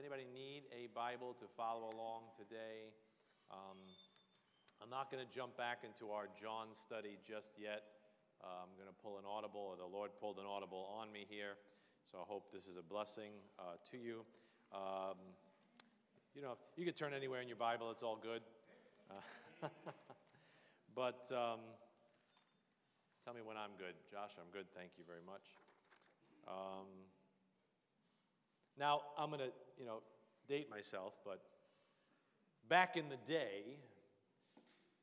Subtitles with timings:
[0.00, 2.88] anybody need a Bible to follow along today?
[3.52, 3.76] Um,
[4.80, 7.84] I'm not going to jump back into our John study just yet.
[8.40, 11.28] Uh, I'm going to pull an audible, or the Lord pulled an audible on me
[11.28, 11.60] here.
[12.08, 14.24] So I hope this is a blessing uh, to you.
[14.72, 15.20] Um,
[16.32, 18.40] you know, you could turn anywhere in your Bible, it's all good.
[19.12, 19.68] Uh,
[20.96, 21.60] but um,
[23.20, 23.92] tell me when I'm good.
[24.08, 24.64] Josh, I'm good.
[24.72, 25.44] Thank you very much.
[26.48, 26.88] Um,
[28.80, 30.02] now, I'm going to, you know,
[30.46, 31.40] date myself, but
[32.68, 33.78] back in the day,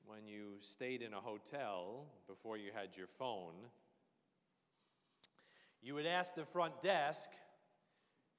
[0.06, 3.56] when you stayed in a hotel before you had your phone,
[5.82, 7.30] you would ask the front desk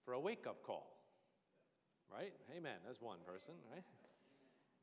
[0.04, 0.94] for a wake up call.
[2.10, 2.32] Right?
[2.52, 3.82] Hey, man, That's one person, right?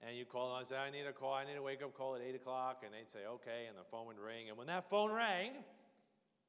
[0.05, 2.15] And you call and say, I need a call, I need a wake up call
[2.15, 2.84] at 8 o'clock.
[2.84, 3.65] And they'd say, okay.
[3.67, 4.49] And the phone would ring.
[4.49, 5.51] And when that phone rang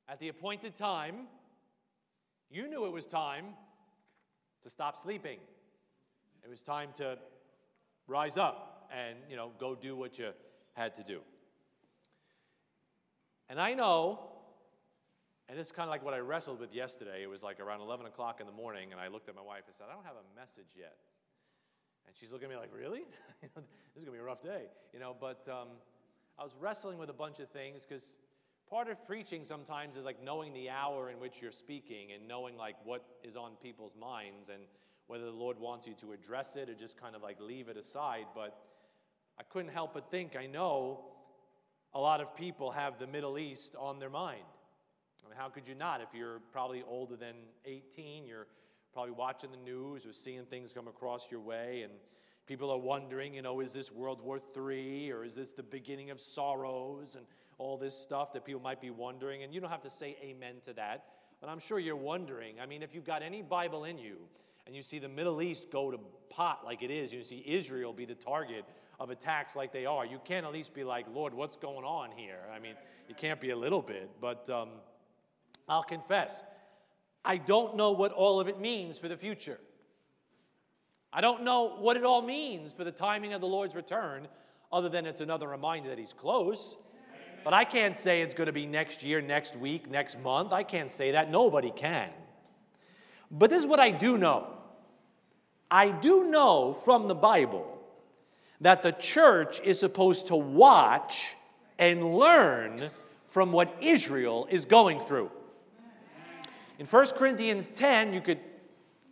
[0.08, 1.28] at the appointed time,
[2.50, 3.54] you knew it was time
[4.66, 5.38] to stop sleeping.
[6.42, 7.18] It was time to
[8.08, 10.30] rise up and, you know, go do what you
[10.74, 11.20] had to do.
[13.48, 14.18] And I know,
[15.48, 17.22] and it's kind of like what I wrestled with yesterday.
[17.22, 19.62] It was like around 11 o'clock in the morning, and I looked at my wife
[19.68, 20.96] and said, I don't have a message yet.
[22.08, 23.02] And she's looking at me like, really?
[23.42, 24.64] this is going to be a rough day.
[24.92, 25.68] You know, but um,
[26.40, 28.18] I was wrestling with a bunch of things because
[28.68, 32.56] part of preaching sometimes is like knowing the hour in which you're speaking and knowing
[32.56, 34.62] like what is on people's minds and
[35.06, 37.76] whether the Lord wants you to address it or just kind of like leave it
[37.76, 38.26] aside.
[38.34, 38.58] But
[39.38, 41.00] I couldn't help but think, I know
[41.94, 44.42] a lot of people have the Middle East on their mind.
[45.24, 46.00] I mean, how could you not?
[46.00, 48.46] If you're probably older than 18, you're
[48.92, 51.92] probably watching the news or seeing things come across your way, and
[52.46, 56.10] people are wondering, you know, is this World War III or is this the beginning
[56.10, 57.26] of sorrows and
[57.58, 59.42] all this stuff that people might be wondering?
[59.42, 61.04] And you don't have to say amen to that,
[61.40, 62.56] but I'm sure you're wondering.
[62.60, 64.16] I mean, if you've got any Bible in you
[64.66, 65.98] and you see the Middle East go to
[66.30, 68.64] pot like it is, you see Israel be the target
[68.98, 72.10] of attacks like they are, you can't at least be like, Lord, what's going on
[72.16, 72.40] here?
[72.54, 72.74] I mean,
[73.08, 74.70] you can't be a little bit, but um,
[75.68, 76.42] I'll confess,
[77.24, 79.58] I don't know what all of it means for the future.
[81.12, 84.28] I don't know what it all means for the timing of the Lord's return,
[84.72, 86.76] other than it's another reminder that He's close.
[87.46, 90.52] But I can't say it's going to be next year, next week, next month.
[90.52, 91.30] I can't say that.
[91.30, 92.10] Nobody can.
[93.30, 94.48] But this is what I do know
[95.70, 97.78] I do know from the Bible
[98.62, 101.36] that the church is supposed to watch
[101.78, 102.90] and learn
[103.28, 105.30] from what Israel is going through.
[106.80, 108.40] In 1 Corinthians 10, you could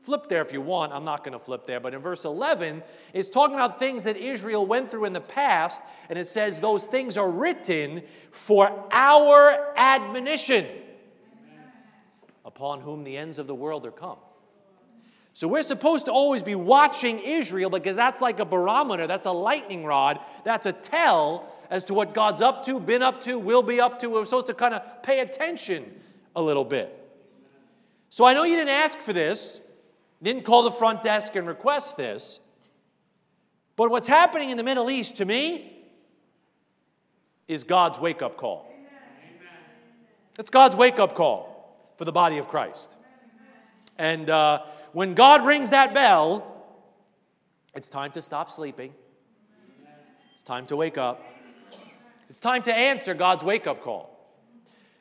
[0.04, 0.92] flip there if you want.
[0.92, 1.80] I'm not going to flip there.
[1.80, 2.82] But in verse 11,
[3.12, 5.82] it's talking about things that Israel went through in the past.
[6.08, 10.66] And it says those things are written for our admonition,
[12.44, 14.18] upon whom the ends of the world are come.
[15.32, 19.32] So we're supposed to always be watching Israel because that's like a barometer, that's a
[19.32, 23.62] lightning rod, that's a tell as to what God's up to, been up to, will
[23.62, 24.10] be up to.
[24.10, 26.00] We're supposed to kind of pay attention
[26.36, 27.00] a little bit.
[28.10, 29.60] So I know you didn't ask for this,
[30.24, 32.40] didn't call the front desk and request this,
[33.76, 35.70] but what's happening in the Middle East to me
[37.46, 38.66] is God's wake up call.
[40.38, 42.96] It's God's wake up call for the body of Christ.
[43.98, 46.50] And uh, when God rings that bell,
[47.74, 48.92] it's time to stop sleeping.
[50.34, 51.22] It's time to wake up.
[52.30, 54.10] It's time to answer God's wake up call.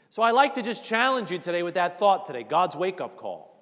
[0.10, 3.18] So I like to just challenge you today with that thought today God's wake up
[3.18, 3.53] call.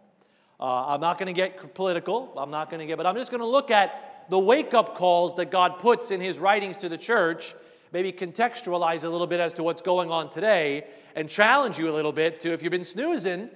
[0.62, 2.32] Uh, I'm not going to get political.
[2.38, 4.96] I'm not going to get, but I'm just going to look at the wake up
[4.96, 7.56] calls that God puts in his writings to the church,
[7.92, 10.86] maybe contextualize a little bit as to what's going on today,
[11.16, 13.50] and challenge you a little bit to if you've been snoozing,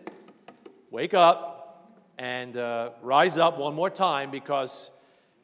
[0.89, 4.89] wake up and uh, rise up one more time because,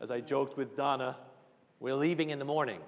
[0.01, 1.16] as I joked with Donna,
[1.79, 2.79] we're leaving in the morning.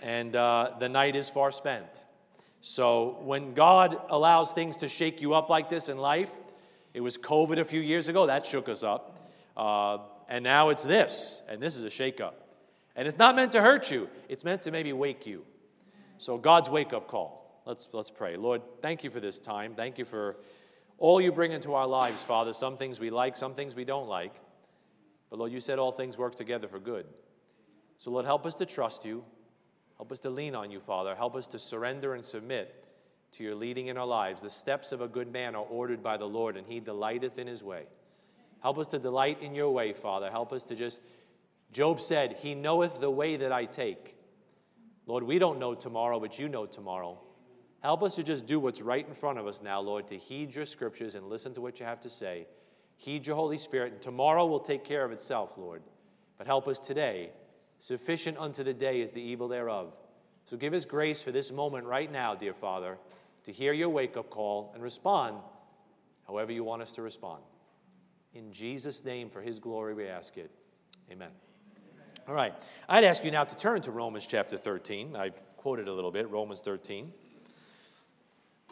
[0.00, 2.04] And uh, the night is far spent.
[2.60, 6.30] So, when God allows things to shake you up like this in life,
[6.98, 9.16] it was COVID a few years ago, that shook us up.
[9.56, 9.98] Uh,
[10.28, 12.32] and now it's this, and this is a shakeup.
[12.96, 15.44] And it's not meant to hurt you, it's meant to maybe wake you.
[16.18, 17.62] So, God's wake up call.
[17.64, 18.36] Let's, let's pray.
[18.36, 19.76] Lord, thank you for this time.
[19.76, 20.38] Thank you for
[20.98, 24.08] all you bring into our lives, Father, some things we like, some things we don't
[24.08, 24.34] like.
[25.30, 27.06] But Lord, you said all things work together for good.
[27.98, 29.22] So, Lord, help us to trust you.
[29.98, 31.14] Help us to lean on you, Father.
[31.14, 32.87] Help us to surrender and submit
[33.32, 34.42] to your leading in our lives.
[34.42, 37.46] The steps of a good man are ordered by the Lord, and he delighteth in
[37.46, 37.84] his way.
[38.60, 40.30] Help us to delight in your way, Father.
[40.30, 41.00] Help us to just,
[41.72, 44.16] Job said, He knoweth the way that I take.
[45.06, 47.18] Lord, we don't know tomorrow, but you know tomorrow.
[47.80, 50.54] Help us to just do what's right in front of us now, Lord, to heed
[50.54, 52.46] your scriptures and listen to what you have to say.
[52.96, 55.82] Heed your Holy Spirit, and tomorrow will take care of itself, Lord.
[56.36, 57.30] But help us today.
[57.78, 59.94] Sufficient unto the day is the evil thereof.
[60.50, 62.98] So give us grace for this moment right now, dear Father,
[63.48, 65.34] to hear your wake up call and respond
[66.26, 67.42] however you want us to respond.
[68.34, 70.50] In Jesus' name, for his glory, we ask it.
[71.10, 71.30] Amen.
[72.28, 72.52] All right.
[72.90, 75.16] I'd ask you now to turn to Romans chapter 13.
[75.16, 77.10] I quoted a little bit, Romans 13.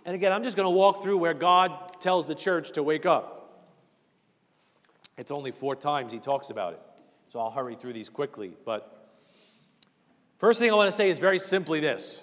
[0.05, 3.07] And again, I'm just going to walk through where God tells the church to wake
[3.07, 3.73] up.
[5.17, 6.81] It's only four times he talks about it.
[7.33, 8.53] So I'll hurry through these quickly.
[8.67, 9.11] But
[10.37, 12.23] first thing I want to say is very simply this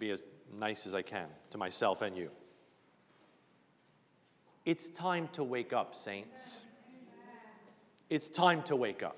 [0.00, 0.24] be as
[0.58, 2.30] nice as I can to myself and you.
[4.64, 6.62] It's time to wake up, saints.
[8.08, 9.16] It's time to wake up.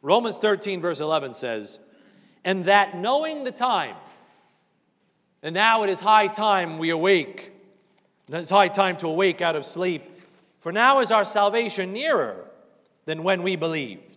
[0.00, 1.80] Romans 13, verse 11 says,
[2.44, 3.96] And that knowing the time,
[5.42, 7.52] and now it is high time we awake.
[8.28, 10.04] It's high time to awake out of sleep.
[10.60, 12.46] For now is our salvation nearer
[13.06, 14.13] than when we believed.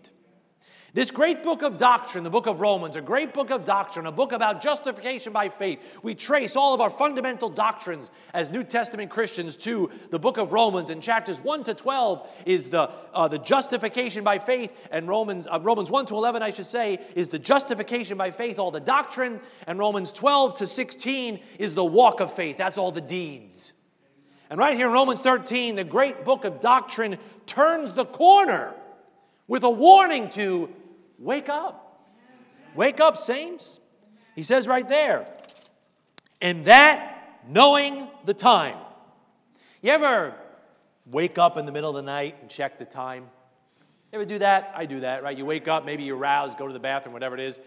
[0.94, 4.12] This great book of doctrine, the book of Romans, a great book of doctrine, a
[4.12, 5.80] book about justification by faith.
[6.02, 10.54] We trace all of our fundamental doctrines as New Testament Christians to the book of
[10.54, 10.90] Romans.
[10.90, 15.60] And chapters 1 to 12 is the, uh, the justification by faith, and Romans, uh,
[15.62, 19.42] Romans 1 to 11, I should say, is the justification by faith, all the doctrine.
[19.68, 22.58] And Romans 12 to 16 is the walk of faith.
[22.58, 23.74] That's all the deeds.
[24.50, 28.74] And right here in Romans 13, the great book of doctrine turns the corner
[29.48, 30.70] with a warning to
[31.20, 32.04] Wake up.
[32.76, 33.80] Wake up, saints.
[34.36, 35.28] He says right there,
[36.42, 38.78] and that knowing the time.
[39.82, 40.36] You ever
[41.08, 43.24] wake up in the middle of the night and check the time?
[44.12, 44.74] You ever do that?
[44.76, 45.36] I do that, right?
[45.36, 47.60] You wake up, maybe you're roused, go to the bathroom, whatever it is.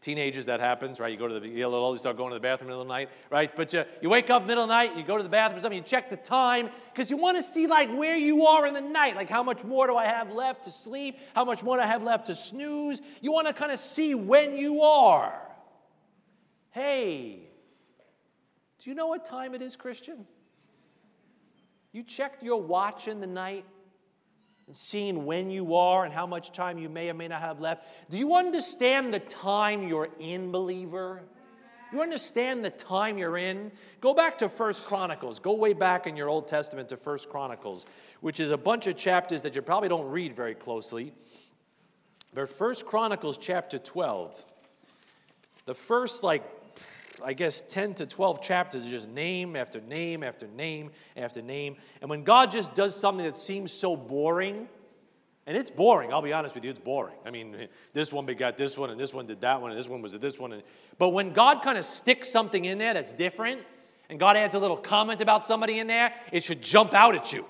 [0.00, 1.10] Teenagers, that happens, right?
[1.10, 2.78] You go to the, you get a little, you start going to the bathroom in
[2.78, 3.54] the middle of the night, right?
[3.56, 5.78] But you, you wake up middle of the night, you go to the bathroom, something,
[5.78, 8.80] you check the time, because you want to see like where you are in the
[8.80, 9.16] night.
[9.16, 11.18] Like how much more do I have left to sleep?
[11.34, 13.00] How much more do I have left to snooze?
[13.20, 15.40] You want to kind of see when you are.
[16.70, 17.48] Hey,
[18.78, 20.26] do you know what time it is, Christian?
[21.92, 23.64] You checked your watch in the night?
[24.66, 27.60] And seeing when you are and how much time you may or may not have
[27.60, 27.86] left.
[28.10, 31.22] Do you understand the time you're in, believer?
[31.92, 33.70] You understand the time you're in?
[34.00, 35.38] Go back to First Chronicles.
[35.38, 37.86] Go way back in your Old Testament to First Chronicles,
[38.20, 41.12] which is a bunch of chapters that you probably don't read very closely.
[42.34, 44.44] But First Chronicles chapter 12.
[45.64, 46.42] The first like
[47.24, 51.76] I guess, 10 to 12 chapters just name after name after name after name.
[52.00, 54.68] And when God just does something that seems so boring,
[55.46, 57.14] and it's boring, I'll be honest with you, it's boring.
[57.24, 59.88] I mean, this one begot this one, and this one did that one, and this
[59.88, 60.52] one was this one.
[60.52, 60.62] And,
[60.98, 63.60] but when God kind of sticks something in there that's different,
[64.08, 67.32] and God adds a little comment about somebody in there, it should jump out at
[67.32, 67.46] you.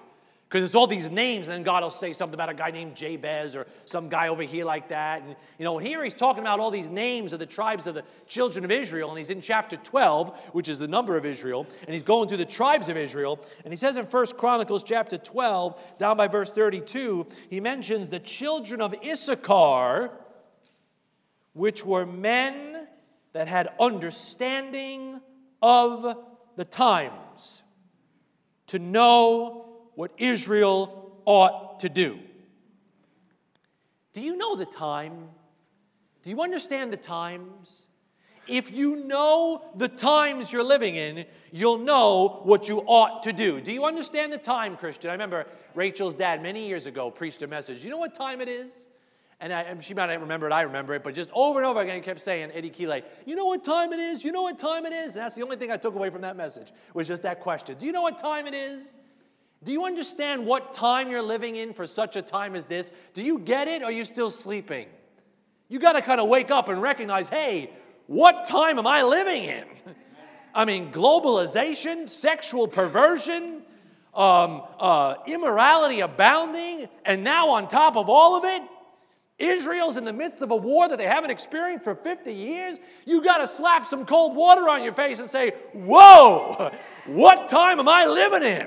[0.48, 2.94] Because it's all these names, and then God will say something about a guy named
[2.94, 5.22] Jabez or some guy over here like that.
[5.22, 8.04] And, you know, here he's talking about all these names of the tribes of the
[8.28, 11.92] children of Israel, and he's in chapter 12, which is the number of Israel, and
[11.92, 13.44] he's going through the tribes of Israel.
[13.64, 18.20] And he says in First Chronicles chapter 12, down by verse 32, he mentions the
[18.20, 20.12] children of Issachar,
[21.54, 22.86] which were men
[23.32, 25.20] that had understanding
[25.60, 26.16] of
[26.54, 27.64] the times,
[28.68, 29.65] to know
[29.96, 32.18] what Israel ought to do.
[34.12, 35.28] Do you know the time?
[36.22, 37.86] Do you understand the times?
[38.46, 43.60] If you know the times you're living in, you'll know what you ought to do.
[43.60, 45.10] Do you understand the time, Christian?
[45.10, 47.82] I remember Rachel's dad many years ago preached a message.
[47.82, 48.86] You know what time it is?
[49.40, 51.82] And I, she might not remember it, I remember it, but just over and over
[51.82, 54.24] again, he kept saying, Eddie Keeley, you know what time it is?
[54.24, 55.16] You know what time it is?
[55.16, 57.76] And that's the only thing I took away from that message, was just that question.
[57.76, 58.96] Do you know what time it is?
[59.64, 62.90] Do you understand what time you're living in for such a time as this?
[63.14, 64.86] Do you get it or are you still sleeping?
[65.68, 67.70] You got to kind of wake up and recognize hey,
[68.06, 69.64] what time am I living in?
[70.54, 73.62] I mean, globalization, sexual perversion,
[74.14, 78.62] um, uh, immorality abounding, and now on top of all of it,
[79.38, 82.78] Israel's in the midst of a war that they haven't experienced for 50 years.
[83.04, 86.72] You got to slap some cold water on your face and say, Whoa,
[87.06, 88.66] what time am I living in?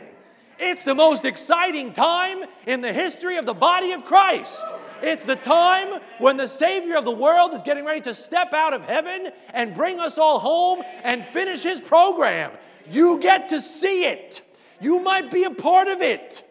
[0.59, 4.65] It's the most exciting time in the history of the body of Christ.
[5.01, 8.73] It's the time when the Savior of the world is getting ready to step out
[8.73, 12.51] of heaven and bring us all home and finish his program.
[12.89, 14.41] You get to see it.
[14.81, 16.43] You might be a part of it.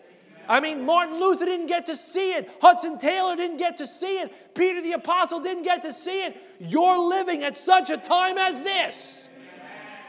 [0.49, 2.50] I mean, Martin Luther didn't get to see it.
[2.62, 4.55] Hudson Taylor didn't get to see it.
[4.55, 6.37] Peter the Apostle didn't get to see it.
[6.59, 9.29] You're living at such a time as this.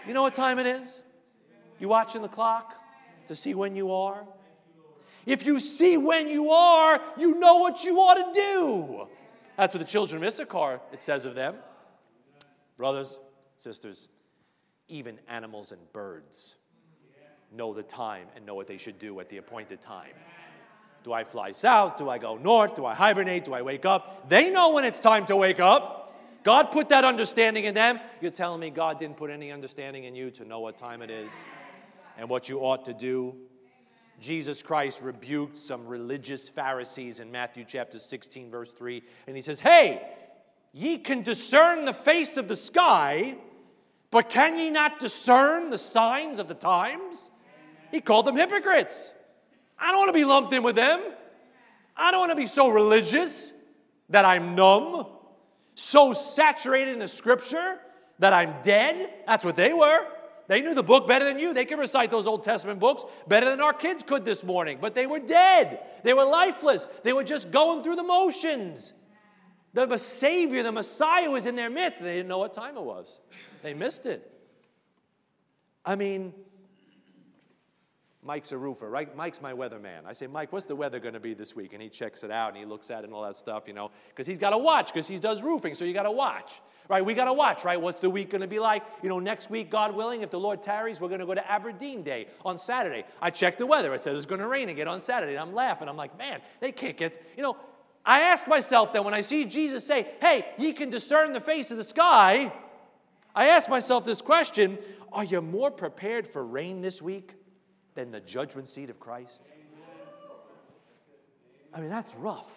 [0.07, 1.01] You know what time it is?
[1.79, 2.75] You watching the clock?
[3.29, 4.25] To see when you are?
[5.27, 9.07] If you see when you are, you know what you ought to do.
[9.55, 11.55] That's what the children of Issachar, it says of them.
[12.75, 13.19] Brothers,
[13.57, 14.07] sisters,
[14.87, 16.55] even animals and birds
[17.51, 20.13] know the time and know what they should do at the appointed time.
[21.03, 21.99] Do I fly south?
[21.99, 22.75] Do I go north?
[22.75, 23.45] Do I hibernate?
[23.45, 24.27] Do I wake up?
[24.27, 26.19] They know when it's time to wake up.
[26.43, 27.99] God put that understanding in them.
[28.21, 31.11] You're telling me God didn't put any understanding in you to know what time it
[31.11, 31.29] is
[32.19, 33.33] and what you ought to do?
[34.19, 39.61] Jesus Christ rebuked some religious Pharisees in Matthew chapter 16, verse 3, and he says,
[39.61, 40.05] Hey,
[40.73, 43.37] ye can discern the face of the sky,
[44.11, 47.31] but can ye not discern the signs of the times?
[47.89, 49.13] He called them hypocrites.
[49.79, 51.01] I don't want to be lumped in with them.
[51.95, 53.53] I don't want to be so religious
[54.09, 55.07] that I'm numb,
[55.75, 57.79] so saturated in the scripture
[58.19, 59.09] that I'm dead.
[59.25, 60.05] That's what they were.
[60.49, 61.53] They knew the book better than you.
[61.53, 64.95] They could recite those Old Testament books better than our kids could this morning, but
[64.95, 65.79] they were dead.
[66.03, 66.87] They were lifeless.
[67.03, 68.93] They were just going through the motions.
[69.75, 72.01] The Savior, the Messiah was in their midst.
[72.01, 73.19] They didn't know what time it was,
[73.61, 74.27] they missed it.
[75.85, 76.33] I mean,
[78.21, 79.15] Mike's a roofer, right?
[79.15, 80.05] Mike's my weatherman.
[80.05, 81.71] I say, Mike, what's the weather going to be this week?
[81.71, 83.73] And he checks it out and he looks at it and all that stuff, you
[83.73, 86.59] know, because he's got to watch because he does roofing, so you got to watch,
[86.89, 87.03] right?
[87.03, 87.79] We got to watch, right?
[87.79, 88.83] What's the week going to be like?
[89.01, 91.49] You know, next week, God willing, if the Lord tarries, we're going to go to
[91.49, 93.05] Aberdeen Day on Saturday.
[93.21, 93.93] I check the weather.
[93.93, 95.33] It says it's going to rain again on Saturday.
[95.33, 95.87] And I'm laughing.
[95.87, 97.55] I'm like, man, they can't get, you know.
[98.05, 101.69] I ask myself then when I see Jesus say, hey, ye can discern the face
[101.69, 102.51] of the sky,
[103.35, 104.77] I ask myself this question
[105.11, 107.35] Are you more prepared for rain this week?
[107.99, 109.49] Than the judgment seat of Christ?
[111.73, 112.49] I mean, that's rough.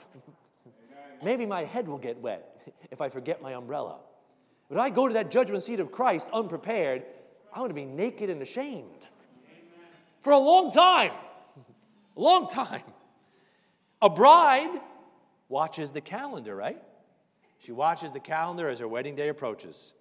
[1.21, 3.97] Maybe my head will get wet if I forget my umbrella.
[4.71, 7.03] But I go to that judgment seat of Christ unprepared,
[7.53, 9.07] I'm going to be naked and ashamed
[10.21, 11.11] for a long time.
[12.17, 12.83] A long time.
[14.01, 14.81] A bride
[15.49, 16.81] watches the calendar, right?
[17.59, 19.93] She watches the calendar as her wedding day approaches.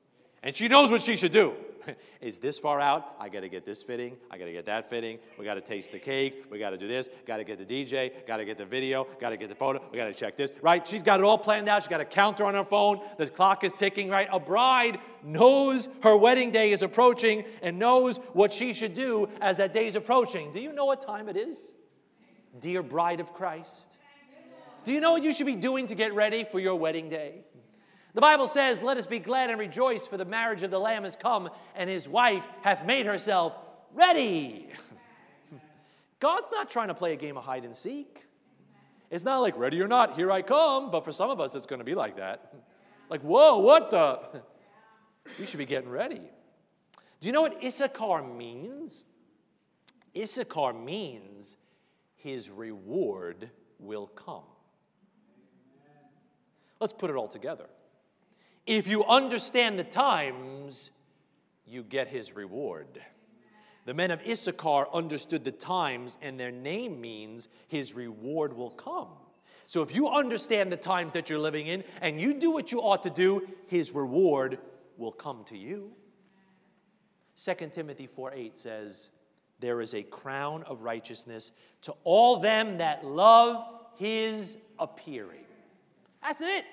[0.43, 1.55] And she knows what she should do.
[2.21, 3.15] is this far out?
[3.19, 4.17] I got to get this fitting.
[4.29, 5.19] I got to get that fitting.
[5.37, 6.45] We got to taste the cake.
[6.49, 7.09] We got to do this.
[7.25, 8.25] Got to get the DJ.
[8.27, 9.07] Got to get the video.
[9.19, 9.81] Got to get the photo.
[9.91, 10.51] We got to check this.
[10.61, 10.87] Right?
[10.87, 11.83] She's got it all planned out.
[11.83, 13.01] She's got a counter on her phone.
[13.17, 14.09] The clock is ticking.
[14.09, 14.27] Right?
[14.31, 19.57] A bride knows her wedding day is approaching and knows what she should do as
[19.57, 20.51] that day is approaching.
[20.51, 21.57] Do you know what time it is?
[22.59, 23.97] Dear bride of Christ.
[24.83, 27.45] Do you know what you should be doing to get ready for your wedding day?
[28.13, 31.05] The Bible says, Let us be glad and rejoice, for the marriage of the Lamb
[31.05, 33.53] is come, and his wife hath made herself
[33.93, 34.67] ready.
[36.19, 38.23] God's not trying to play a game of hide and seek.
[39.09, 41.67] It's not like, ready or not, here I come, but for some of us, it's
[41.67, 42.53] going to be like that.
[43.09, 44.41] Like, whoa, what the?
[45.39, 46.19] We should be getting ready.
[47.19, 49.05] Do you know what Issachar means?
[50.17, 51.57] Issachar means
[52.15, 53.49] his reward
[53.79, 54.43] will come.
[56.79, 57.67] Let's put it all together.
[58.65, 60.91] If you understand the times,
[61.65, 63.01] you get his reward.
[63.85, 69.07] The men of Issachar understood the times, and their name means his reward will come.
[69.65, 72.81] So if you understand the times that you're living in and you do what you
[72.81, 74.59] ought to do, his reward
[74.97, 75.91] will come to you.
[77.43, 79.09] 2 Timothy 4 8 says,
[79.59, 81.51] There is a crown of righteousness
[81.83, 83.65] to all them that love
[83.95, 85.45] his appearing.
[86.21, 86.65] That's it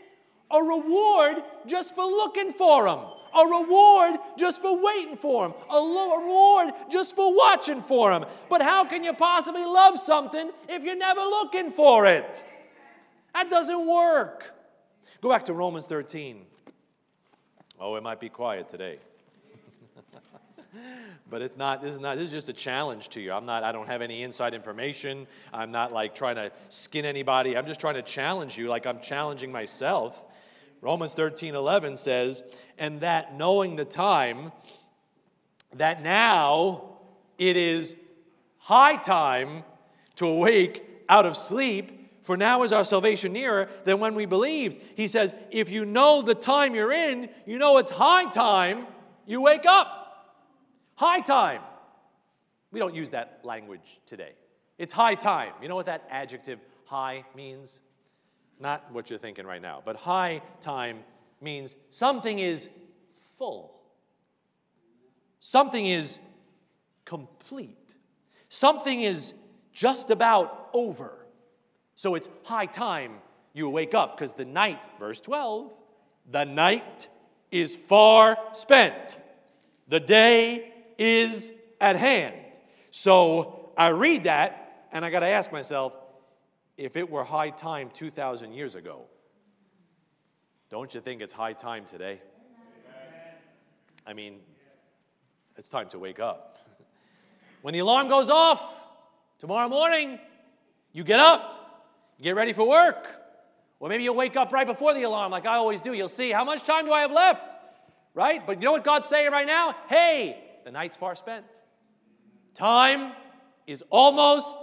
[0.50, 3.00] a reward just for looking for them.
[3.35, 5.55] a reward just for waiting for them.
[5.71, 8.25] a reward just for watching for them.
[8.49, 12.43] But how can you possibly love something if you're never looking for it?
[13.35, 14.55] That doesn't work.
[15.21, 16.45] Go back to Romans 13.
[17.81, 18.99] Oh, it might be quiet today.
[21.31, 23.64] but it's not this is not this is just a challenge to you i'm not
[23.64, 27.81] i don't have any inside information i'm not like trying to skin anybody i'm just
[27.81, 30.25] trying to challenge you like i'm challenging myself
[30.81, 32.43] Romans 13 11 says,
[32.79, 34.53] and that knowing the time,
[35.75, 36.99] that now
[37.37, 37.97] it is
[38.59, 39.65] high time
[40.17, 44.77] to awake out of sleep, for now is our salvation nearer than when we believed.
[44.95, 48.87] He says, if you know the time you're in, you know it's high time,
[49.27, 49.95] you wake up.
[50.95, 51.63] High time.
[52.71, 54.33] We don't use that language today.
[54.77, 55.53] It's high time.
[55.63, 57.81] You know what that adjective high means?
[58.61, 61.00] Not what you're thinking right now, but high time
[61.41, 62.69] means something is
[63.38, 63.81] full,
[65.41, 66.19] something is
[67.05, 67.95] complete,
[68.49, 69.33] something is
[69.73, 71.27] just about over.
[71.95, 73.19] So it's high time
[73.55, 75.73] you wake up because the night, verse 12,
[76.31, 77.09] the night
[77.50, 79.19] is far spent,
[79.88, 82.35] the day is at hand.
[82.91, 85.93] So I read that and I got to ask myself
[86.79, 89.03] if it were high time 2,000 years ago,
[90.71, 92.21] don't you think it's high time today?
[94.07, 94.39] I mean,
[95.57, 96.57] it's time to wake up.
[97.61, 98.63] When the alarm goes off
[99.41, 100.21] tomorrow morning,
[100.93, 101.83] you get up,
[102.17, 103.09] you get ready for work.
[103.81, 105.93] Or maybe you'll wake up right before the alarm, like I always do.
[105.93, 107.59] You'll see, how much time do I have left?
[108.15, 108.47] Right?
[108.47, 109.75] But you know what God's saying right now?
[109.89, 111.45] Hey, the night's far spent.
[112.55, 113.13] Time
[113.67, 114.57] is almost.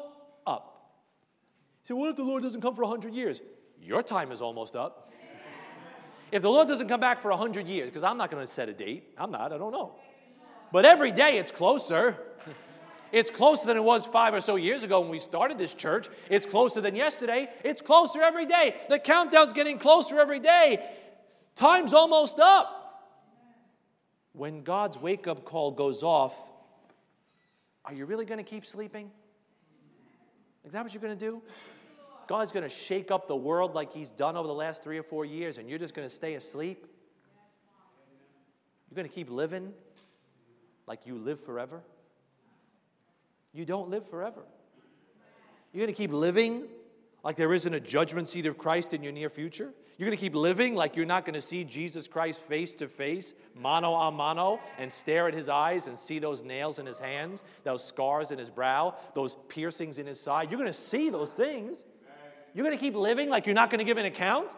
[1.86, 3.42] So, what if the Lord doesn't come for 100 years?
[3.80, 5.14] Your time is almost up.
[6.32, 8.68] If the Lord doesn't come back for 100 years, because I'm not going to set
[8.68, 9.94] a date, I'm not, I don't know.
[10.72, 12.18] But every day it's closer.
[13.12, 16.10] It's closer than it was five or so years ago when we started this church.
[16.30, 17.48] It's closer than yesterday.
[17.64, 18.76] It's closer every day.
[18.90, 20.84] The countdown's getting closer every day.
[21.56, 23.14] Time's almost up.
[24.34, 26.34] When God's wake up call goes off,
[27.86, 29.10] are you really going to keep sleeping?
[30.66, 31.42] Is that what you're going to do?
[32.28, 35.04] God's going to shake up the world like He's done over the last three or
[35.04, 36.86] four years, and you're just going to stay asleep?
[38.90, 39.74] You're going to keep living
[40.88, 41.82] like you live forever?
[43.54, 44.42] You don't live forever.
[45.74, 46.68] You're going to keep living
[47.24, 49.74] like there isn't a judgment seat of Christ in your near future.
[49.98, 52.88] You're going to keep living like you're not going to see Jesus Christ face to
[52.88, 57.00] face, mano a mano, and stare at his eyes and see those nails in his
[57.00, 60.52] hands, those scars in his brow, those piercings in his side.
[60.52, 61.86] You're going to see those things.
[62.56, 64.50] You're going to keep living like you're not going to give an account?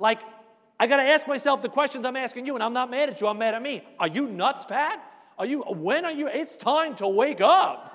[0.00, 0.18] Like,
[0.80, 3.20] I got to ask myself the questions I'm asking you, and I'm not mad at
[3.20, 3.84] you, I'm mad at me.
[4.00, 5.00] Are you nuts, Pat?
[5.38, 6.26] Are you, when are you?
[6.26, 7.94] It's time to wake up.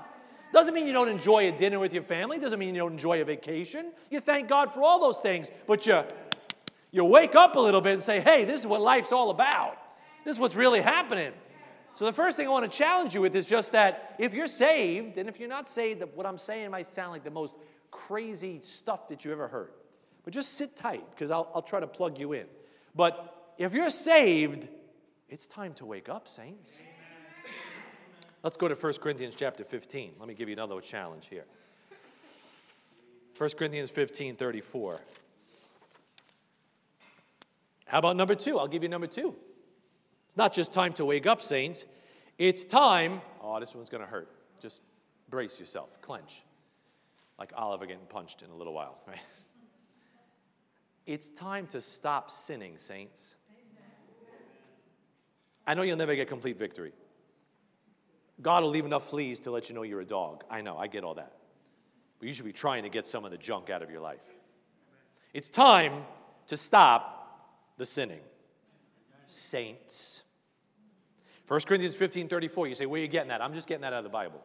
[0.54, 2.40] Doesn't mean you don't enjoy a dinner with your family.
[2.40, 3.92] Doesn't mean you don't enjoy a vacation.
[4.10, 5.52] You thank God for all those things.
[5.68, 6.04] But you,
[6.92, 9.78] you wake up a little bit and say, hey, this is what life's all about.
[10.24, 11.34] This is what's really happening.
[11.96, 14.48] So the first thing I want to challenge you with is just that if you're
[14.48, 17.56] saved, and if you're not saved, that what I'm saying might sound like the most
[17.94, 19.72] crazy stuff that you ever heard.
[20.24, 22.46] But just sit tight, because I'll, I'll try to plug you in.
[22.96, 24.68] But if you're saved,
[25.30, 26.72] it's time to wake up, saints.
[28.42, 30.14] Let's go to 1 Corinthians chapter 15.
[30.20, 31.46] Let me give you another challenge here.
[33.38, 35.00] 1 Corinthians 15 34.
[37.86, 38.60] How about number two?
[38.60, 39.36] I'll give you number two.
[40.28, 41.86] It's not just time to wake up, saints.
[42.38, 43.22] It's time.
[43.42, 44.30] Oh, this one's going to hurt.
[44.62, 44.82] Just
[45.30, 46.44] brace yourself, clench.
[47.40, 49.20] Like Oliver getting punched in a little while, right?
[51.06, 53.36] It's time to stop sinning, saints.
[55.66, 56.94] I know you'll never get complete victory.
[58.42, 60.44] God will leave enough fleas to let you know you're a dog.
[60.50, 61.34] I know, I get all that.
[62.20, 64.24] But you should be trying to get some of the junk out of your life.
[65.34, 66.04] It's time
[66.48, 68.20] to stop the sinning.
[69.26, 70.24] Saints.
[71.48, 73.42] 1 Corinthians 15 34, you say, where are you getting that?
[73.42, 74.42] I'm just getting that out of the Bible.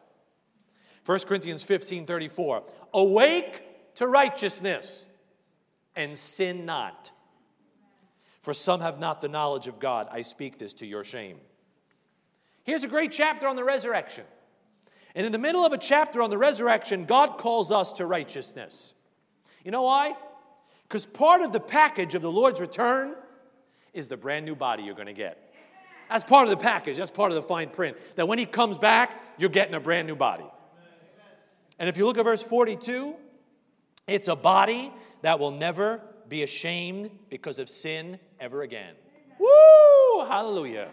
[1.09, 2.61] 1 Corinthians 15 34,
[2.93, 3.63] awake
[3.95, 5.07] to righteousness
[5.95, 7.09] and sin not.
[8.43, 10.07] For some have not the knowledge of God.
[10.11, 11.37] I speak this to your shame.
[12.63, 14.23] Here's a great chapter on the resurrection.
[15.15, 18.93] And in the middle of a chapter on the resurrection, God calls us to righteousness.
[19.65, 20.13] You know why?
[20.87, 23.15] Because part of the package of the Lord's return
[23.93, 25.55] is the brand new body you're going to get.
[26.07, 27.97] That's part of the package, that's part of the fine print.
[28.15, 30.45] That when He comes back, you're getting a brand new body.
[31.79, 33.15] And if you look at verse 42,
[34.07, 38.93] it's a body that will never be ashamed because of sin ever again.
[39.39, 40.25] Woo!
[40.27, 40.89] Hallelujah.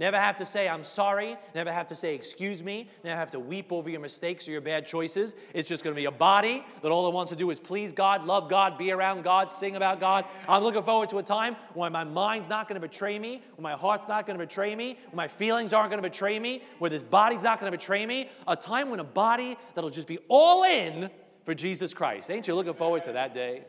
[0.00, 1.36] Never have to say, I'm sorry.
[1.54, 2.88] Never have to say, excuse me.
[3.04, 5.34] Never have to weep over your mistakes or your bad choices.
[5.52, 7.92] It's just going to be a body that all it wants to do is please
[7.92, 10.24] God, love God, be around God, sing about God.
[10.48, 13.62] I'm looking forward to a time when my mind's not going to betray me, when
[13.62, 16.62] my heart's not going to betray me, when my feelings aren't going to betray me,
[16.78, 18.30] where this body's not going to betray me.
[18.48, 21.10] A time when a body that'll just be all in
[21.44, 22.30] for Jesus Christ.
[22.30, 23.64] Ain't you looking forward to that day?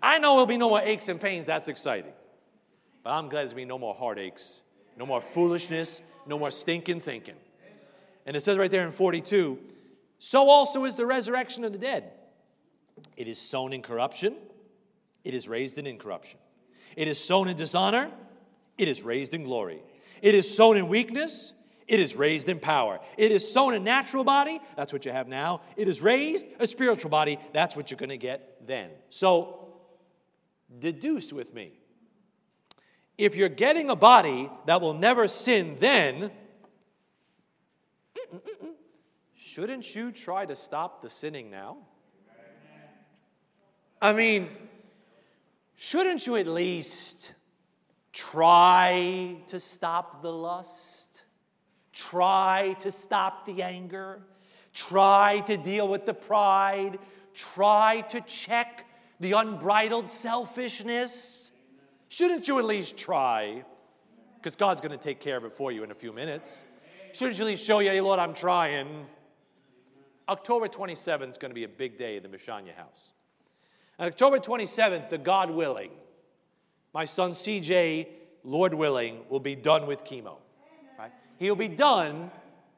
[0.00, 1.46] I know there'll be no more aches and pains.
[1.46, 2.12] That's exciting.
[3.02, 4.62] But I'm glad there's be no more heartaches
[5.00, 7.34] no more foolishness, no more stinking thinking.
[8.26, 9.58] And it says right there in 42
[10.22, 12.12] so also is the resurrection of the dead.
[13.16, 14.36] It is sown in corruption,
[15.24, 16.38] it is raised in incorruption.
[16.94, 18.10] It is sown in dishonor,
[18.76, 19.82] it is raised in glory.
[20.20, 21.54] It is sown in weakness,
[21.88, 23.00] it is raised in power.
[23.16, 25.62] It is sown a natural body, that's what you have now.
[25.78, 28.90] It is raised a spiritual body, that's what you're going to get then.
[29.08, 29.70] So,
[30.78, 31.79] deduce with me
[33.20, 36.30] if you're getting a body that will never sin, then
[38.16, 38.70] mm, mm, mm,
[39.36, 41.76] shouldn't you try to stop the sinning now?
[44.00, 44.48] I mean,
[45.76, 47.34] shouldn't you at least
[48.14, 51.24] try to stop the lust?
[51.92, 54.22] Try to stop the anger?
[54.72, 56.98] Try to deal with the pride.
[57.34, 58.86] Try to check
[59.20, 61.49] the unbridled selfishness.
[62.10, 63.62] Shouldn't you at least try?
[64.36, 66.64] Because God's going to take care of it for you in a few minutes.
[67.12, 69.06] Shouldn't you at least show you, hey, Lord, I'm trying?
[70.28, 73.12] October 27th is going to be a big day in the Mishanya house.
[74.00, 75.92] On October 27th, the God willing,
[76.92, 78.08] my son CJ,
[78.42, 80.38] Lord willing, will be done with chemo.
[80.98, 81.12] Right?
[81.38, 82.32] He'll be done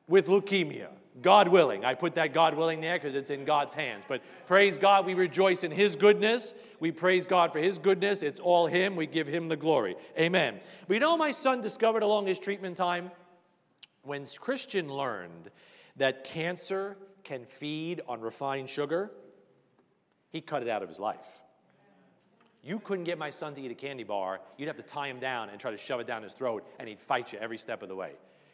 [0.08, 0.88] with leukemia.
[1.20, 1.84] God willing.
[1.84, 4.04] I put that God willing there because it's in God's hands.
[4.08, 6.54] But praise God, we rejoice in His goodness.
[6.80, 8.22] We praise God for His goodness.
[8.22, 8.96] It's all Him.
[8.96, 9.96] We give Him the glory.
[10.18, 10.58] Amen.
[10.88, 13.10] But you know, my son discovered along his treatment time?
[14.04, 15.50] When Christian learned
[15.96, 19.10] that cancer can feed on refined sugar,
[20.30, 21.26] he cut it out of his life.
[22.62, 24.40] You couldn't get my son to eat a candy bar.
[24.56, 26.88] You'd have to tie him down and try to shove it down his throat, and
[26.88, 28.12] he'd fight you every step of the way.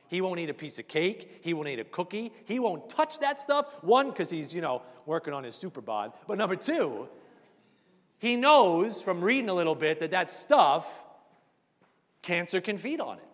[0.09, 1.41] He won't eat a piece of cake.
[1.43, 2.33] He won't eat a cookie.
[2.47, 3.67] He won't touch that stuff.
[3.83, 6.13] One, because he's, you know, working on his super bod.
[6.27, 7.09] But number two,
[8.19, 10.87] he knows from reading a little bit that that stuff,
[12.23, 13.25] cancer can feed on it.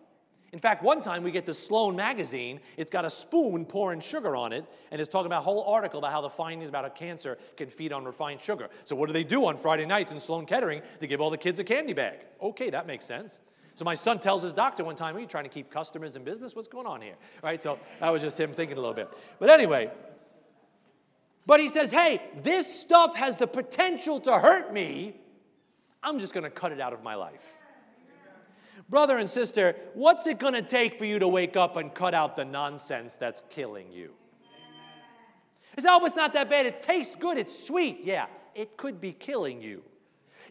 [0.55, 4.37] In fact, one time we get the Sloan magazine, it's got a spoon pouring sugar
[4.37, 6.89] on it, and it's talking about a whole article about how the findings about a
[6.89, 8.69] cancer can feed on refined sugar.
[8.85, 10.81] So, what do they do on Friday nights in Sloan Kettering?
[10.99, 12.19] They give all the kids a candy bag.
[12.41, 13.41] Okay, that makes sense.
[13.75, 16.23] So my son tells his doctor one time, Are you trying to keep customers in
[16.23, 16.55] business?
[16.55, 17.15] What's going on here?
[17.43, 17.61] Right?
[17.61, 19.09] So that was just him thinking a little bit.
[19.37, 19.91] But anyway,
[21.45, 25.17] but he says, Hey, this stuff has the potential to hurt me.
[26.01, 27.43] I'm just going to cut it out of my life.
[28.89, 32.13] Brother and sister, what's it going to take for you to wake up and cut
[32.13, 34.11] out the nonsense that's killing you?
[35.77, 36.65] It's oh, it's not that bad.
[36.65, 37.37] It tastes good.
[37.37, 38.01] It's sweet.
[38.03, 39.83] Yeah, it could be killing you.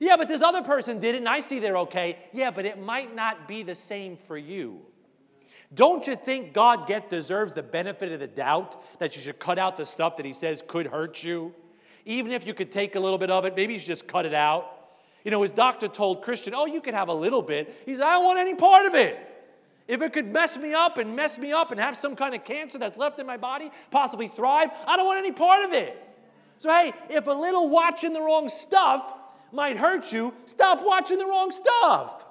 [0.00, 2.18] Yeah, but this other person did it and I see they're okay.
[2.32, 4.80] Yeah, but it might not be the same for you.
[5.74, 9.58] Don't you think God get deserves the benefit of the doubt that you should cut
[9.58, 11.52] out the stuff that he says could hurt you?
[12.04, 14.26] Even if you could take a little bit of it, maybe you should just cut
[14.26, 14.70] it out.
[15.24, 18.02] You know, his doctor told Christian, "Oh, you can have a little bit." He said,
[18.02, 19.16] "I don't want any part of it."
[19.88, 22.44] If it could mess me up and mess me up and have some kind of
[22.44, 26.00] cancer that's left in my body, possibly thrive, I don't want any part of it.
[26.58, 29.12] So, hey, if a little watching the wrong stuff
[29.54, 32.26] might hurt you, stop watching the wrong stuff.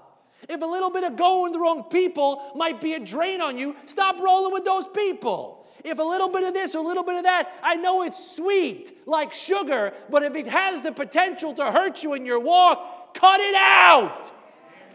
[0.49, 3.75] If a little bit of going the wrong people might be a drain on you,
[3.85, 5.65] stop rolling with those people.
[5.83, 8.35] If a little bit of this or a little bit of that, I know it's
[8.35, 13.15] sweet like sugar, but if it has the potential to hurt you in your walk,
[13.15, 14.31] cut it out.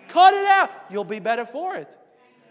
[0.08, 0.70] Cut it out.
[0.90, 1.96] You'll be better for it.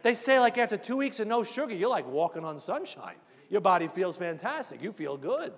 [0.03, 3.15] They say, like, after two weeks of no sugar, you're like walking on sunshine.
[3.49, 4.81] Your body feels fantastic.
[4.81, 5.53] You feel good.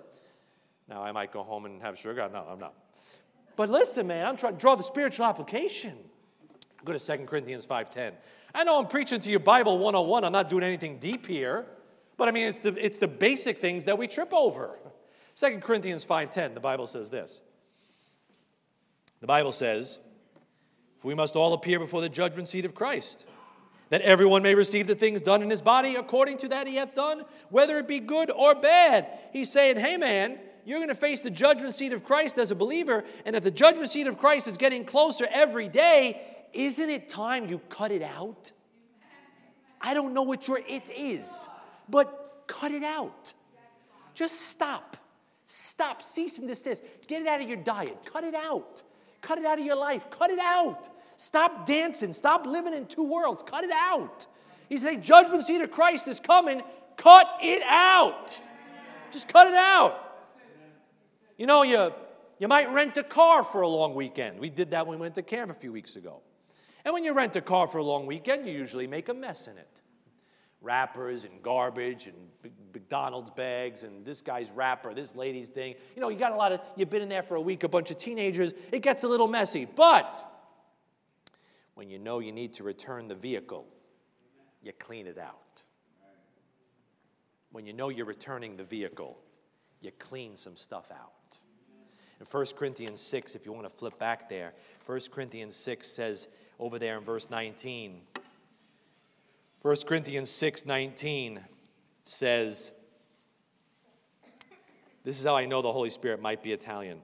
[0.88, 2.28] Now, I might go home and have sugar.
[2.32, 2.74] No, I'm not.
[3.60, 5.92] But listen, man, I'm trying to draw the spiritual application.
[6.82, 8.12] Go to 2 Corinthians 5.10.
[8.54, 10.24] I know I'm preaching to you Bible 101.
[10.24, 11.66] I'm not doing anything deep here.
[12.16, 14.78] But I mean, it's the, it's the basic things that we trip over.
[15.36, 17.42] 2 Corinthians 5.10, the Bible says this.
[19.20, 19.98] The Bible says,
[21.00, 23.26] For we must all appear before the judgment seat of Christ,
[23.90, 26.94] that everyone may receive the things done in his body according to that he hath
[26.94, 29.18] done, whether it be good or bad.
[29.34, 32.54] He's saying, Hey, man, you're going to face the judgment seat of Christ as a
[32.54, 33.04] believer.
[33.24, 36.20] And if the judgment seat of Christ is getting closer every day,
[36.52, 38.50] isn't it time you cut it out?
[39.80, 41.48] I don't know what your it is,
[41.88, 43.32] but cut it out.
[44.14, 44.96] Just stop.
[45.46, 46.02] Stop.
[46.02, 46.82] Cease and desist.
[47.06, 47.96] Get it out of your diet.
[48.04, 48.82] Cut it out.
[49.22, 50.08] Cut it out of your life.
[50.10, 50.88] Cut it out.
[51.16, 52.12] Stop dancing.
[52.12, 53.42] Stop living in two worlds.
[53.46, 54.26] Cut it out.
[54.68, 56.62] He's saying, judgment seat of Christ is coming.
[56.96, 58.40] Cut it out.
[59.10, 60.09] Just cut it out.
[61.40, 61.90] You know, you,
[62.38, 64.38] you might rent a car for a long weekend.
[64.38, 66.20] We did that when we went to camp a few weeks ago.
[66.84, 69.46] And when you rent a car for a long weekend, you usually make a mess
[69.46, 69.80] in it.
[70.60, 75.76] Wrappers and garbage and McDonald's bags and this guy's wrapper, this lady's thing.
[75.96, 77.68] You know, you got a lot of, you've been in there for a week, a
[77.70, 78.52] bunch of teenagers.
[78.70, 79.64] It gets a little messy.
[79.64, 80.22] But
[81.72, 83.64] when you know you need to return the vehicle,
[84.62, 85.62] you clean it out.
[87.50, 89.16] When you know you're returning the vehicle,
[89.80, 91.38] you clean some stuff out.
[92.20, 94.52] In 1 Corinthians 6, if you want to flip back there,
[94.86, 98.00] 1 Corinthians 6 says over there in verse 19,
[99.62, 101.40] 1 Corinthians 6 19
[102.04, 102.72] says,
[105.04, 106.98] This is how I know the Holy Spirit might be Italian.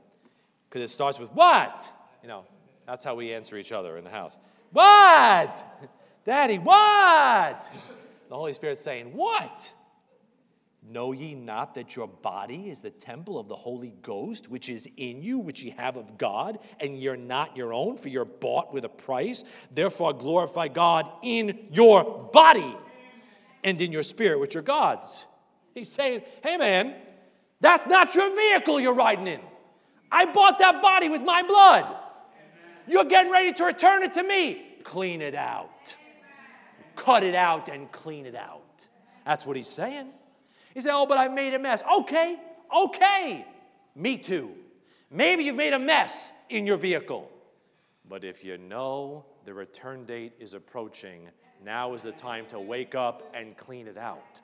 [0.69, 1.91] Because it starts with, What?
[2.23, 2.45] You know,
[2.87, 4.37] that's how we answer each other in the house.
[4.73, 5.65] What?
[6.25, 7.69] Daddy, what?
[8.29, 9.71] The Holy Spirit's saying, What?
[10.88, 14.88] Know ye not that your body is the temple of the Holy Ghost, which is
[14.96, 18.72] in you, which ye have of God, and you're not your own, for you're bought
[18.72, 19.42] with a price?
[19.75, 22.77] Therefore, glorify God in your body
[23.64, 25.27] and in your spirit, which are God's.
[25.75, 26.94] He's saying, hey man,
[27.61, 29.40] that's not your vehicle you're riding in.
[30.12, 31.96] I bought that body with my blood.
[32.87, 34.79] You're getting ready to return it to me.
[34.85, 35.96] Clean it out.
[36.94, 38.87] Cut it out and clean it out.
[39.25, 40.11] That's what he's saying.
[40.77, 41.83] He said, Oh, but I made a mess.
[41.91, 42.37] Okay,
[42.77, 43.47] okay.
[43.95, 44.51] Me too.
[45.11, 47.31] Maybe you've made a mess in your vehicle.
[48.07, 51.31] But if you know the return date is approaching,
[51.65, 54.43] now is the time to wake up and clean it out.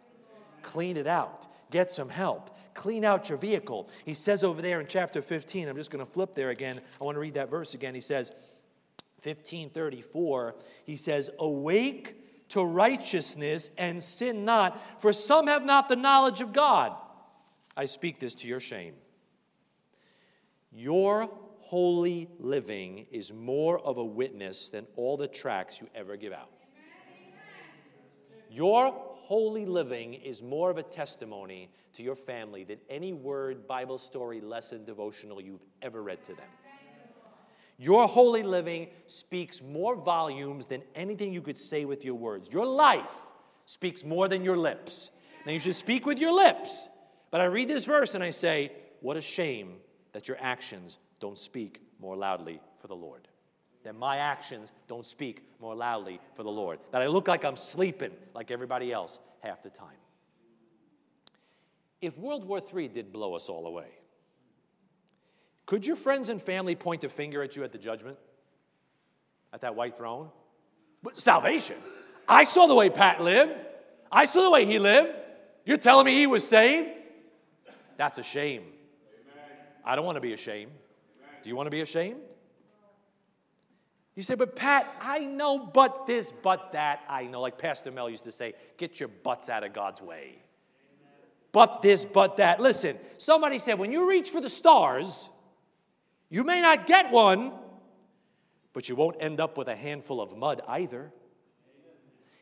[0.62, 1.48] Clean it out.
[1.70, 2.56] Get some help.
[2.72, 3.90] Clean out your vehicle.
[4.06, 6.80] He says over there in chapter 15, I'm just going to flip there again.
[6.98, 7.94] I want to read that verse again.
[7.94, 8.30] He says,
[9.22, 10.54] 1534,
[10.86, 12.21] he says, Awake
[12.52, 16.92] to righteousness and sin not, for some have not the knowledge of God.
[17.74, 18.92] I speak this to your shame.
[20.70, 26.34] Your holy living is more of a witness than all the tracts you ever give
[26.34, 26.50] out.
[28.50, 33.96] Your holy living is more of a testimony to your family than any word, Bible
[33.96, 36.48] story, lesson, devotional you've ever read to them.
[37.78, 42.48] Your holy living speaks more volumes than anything you could say with your words.
[42.50, 43.12] Your life
[43.66, 45.10] speaks more than your lips.
[45.46, 46.88] Now, you should speak with your lips.
[47.30, 49.74] But I read this verse and I say, What a shame
[50.12, 53.26] that your actions don't speak more loudly for the Lord.
[53.84, 56.78] That my actions don't speak more loudly for the Lord.
[56.92, 59.88] That I look like I'm sleeping like everybody else half the time.
[62.00, 63.88] If World War III did blow us all away,
[65.66, 68.18] could your friends and family point a finger at you at the judgment?
[69.52, 70.30] At that white throne?
[71.02, 71.76] But salvation.
[72.28, 73.66] I saw the way Pat lived.
[74.10, 75.14] I saw the way he lived.
[75.64, 77.00] You're telling me he was saved?
[77.96, 78.64] That's a shame.
[79.84, 80.72] I don't want to be ashamed.
[81.42, 82.20] Do you want to be ashamed?
[84.14, 87.00] You say, but Pat, I know but this, but that.
[87.08, 90.38] I know, like Pastor Mel used to say, get your butts out of God's way.
[91.50, 92.60] But this, but that.
[92.60, 95.30] Listen, somebody said, when you reach for the stars,
[96.32, 97.52] you may not get one,
[98.72, 101.12] but you won't end up with a handful of mud either.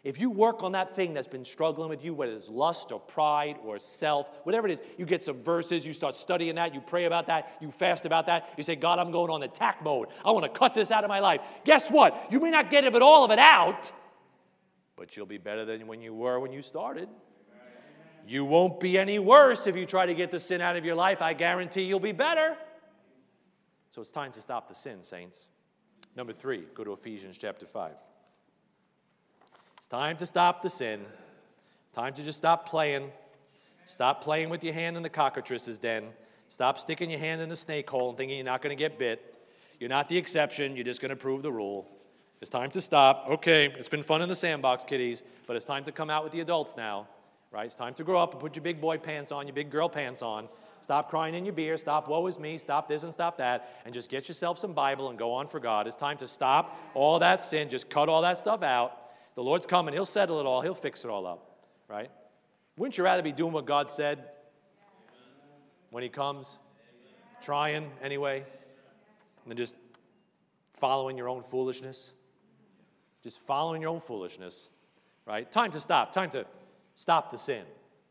[0.05, 3.00] If you work on that thing that's been struggling with you, whether it's lust or
[3.00, 6.81] pride or self, whatever it is, you get some verses, you start studying that, you
[6.81, 10.07] pray about that, you fast about that, you say, God, I'm going on attack mode.
[10.24, 11.40] I want to cut this out of my life.
[11.64, 12.29] Guess what?
[12.31, 13.90] You may not get it all of it out,
[14.94, 17.09] but you'll be better than when you were when you started.
[18.24, 20.94] You won't be any worse if you try to get the sin out of your
[20.94, 21.20] life.
[21.20, 22.57] I guarantee you'll be better.
[23.90, 25.48] So it's time to stop the sin, saints.
[26.16, 27.92] Number three, go to Ephesians chapter 5.
[29.79, 31.00] It's time to stop the sin.
[31.92, 33.11] Time to just stop playing.
[33.87, 36.05] Stop playing with your hand in the cockatrice's den.
[36.48, 38.96] Stop sticking your hand in the snake hole and thinking you're not going to get
[38.98, 39.35] bit.
[39.81, 41.88] You're not the exception, you're just going to prove the rule.
[42.40, 43.26] It's time to stop.
[43.29, 46.33] Okay, it's been fun in the sandbox, kiddies, but it's time to come out with
[46.33, 47.09] the adults now,
[47.50, 47.66] right?
[47.66, 49.88] It's time to grow up and put your big boy pants on, your big girl
[49.88, 50.48] pants on.
[50.80, 51.76] Stop crying in your beer.
[51.78, 52.58] Stop, woe is me.
[52.58, 53.82] Stop this and stop that.
[53.84, 55.86] And just get yourself some Bible and go on for God.
[55.86, 57.68] It's time to stop all that sin.
[57.68, 59.00] Just cut all that stuff out
[59.34, 62.10] the Lord's coming, He'll settle it all, He'll fix it all up, right?
[62.76, 64.22] Wouldn't you rather be doing what God said
[65.90, 66.58] when He comes?
[67.42, 68.44] Trying anyway,
[69.46, 69.76] than just
[70.78, 72.12] following your own foolishness?
[73.22, 74.68] Just following your own foolishness,
[75.26, 75.50] right?
[75.50, 76.44] Time to stop, time to
[76.96, 77.64] stop the sin.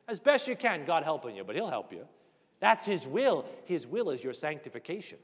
[0.08, 2.08] As best you can, God helping you, but He'll help you.
[2.60, 3.45] That's His will.
[3.65, 5.17] His will is your sanctification.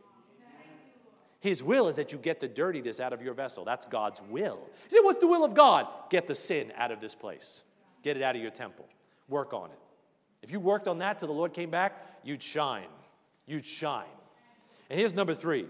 [1.39, 3.63] His will is that you get the dirtiness out of your vessel.
[3.65, 4.59] That's God's will.
[4.89, 5.85] You say, what's the will of God?
[6.09, 7.63] Get the sin out of this place,
[8.03, 8.87] get it out of your temple.
[9.27, 9.79] Work on it.
[10.41, 12.87] If you worked on that till the Lord came back, you'd shine.
[13.45, 14.05] You'd shine.
[14.89, 15.67] And here's number three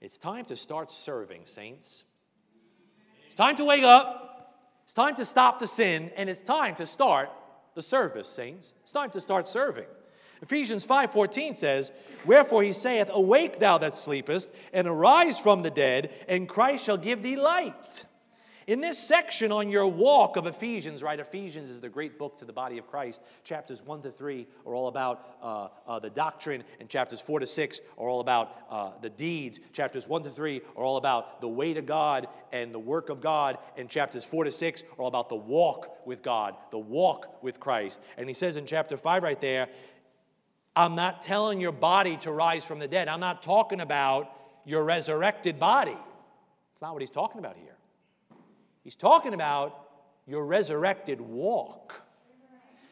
[0.00, 2.02] it's time to start serving, saints.
[3.26, 4.58] It's time to wake up.
[4.82, 7.30] It's time to stop the sin, and it's time to start
[7.74, 8.74] the service, saints.
[8.82, 9.86] It's time to start serving.
[10.42, 11.92] Ephesians 5:14 says,
[12.26, 16.96] "Wherefore he saith, Awake thou that sleepest, and arise from the dead, and Christ shall
[16.96, 18.04] give thee light."
[18.66, 21.18] In this section on your walk of Ephesians, right?
[21.18, 23.20] Ephesians is the great book to the body of Christ.
[23.42, 27.46] Chapters 1 to 3 are all about uh, uh, the doctrine, and chapters 4 to
[27.46, 29.58] 6 are all about uh, the deeds.
[29.72, 33.20] Chapters 1 to 3 are all about the way to God and the work of
[33.20, 37.42] God, and chapters 4 to 6 are all about the walk with God, the walk
[37.42, 38.00] with Christ.
[38.16, 39.68] And he says in chapter 5 right there,
[40.76, 43.08] I'm not telling your body to rise from the dead.
[43.08, 44.30] I'm not talking about
[44.64, 45.96] your resurrected body.
[46.72, 47.76] It's not what he's talking about here.
[48.84, 49.88] He's talking about
[50.26, 51.94] your resurrected walk.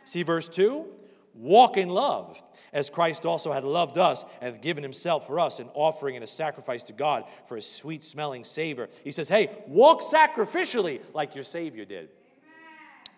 [0.04, 0.86] See verse 2?
[1.34, 2.40] Walk in love,
[2.72, 6.24] as Christ also had loved us and had given himself for us, an offering and
[6.24, 8.88] a sacrifice to God for a sweet smelling savor.
[9.04, 12.08] He says, Hey, walk sacrificially like your Savior did.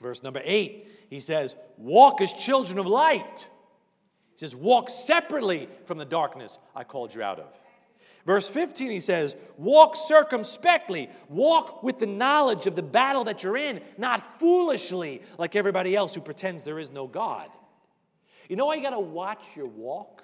[0.01, 3.49] Verse number eight, he says, Walk as children of light.
[4.33, 7.57] He says, Walk separately from the darkness I called you out of.
[8.25, 11.11] Verse 15, he says, Walk circumspectly.
[11.29, 16.15] Walk with the knowledge of the battle that you're in, not foolishly like everybody else
[16.15, 17.51] who pretends there is no God.
[18.49, 20.23] You know why you got to watch your walk?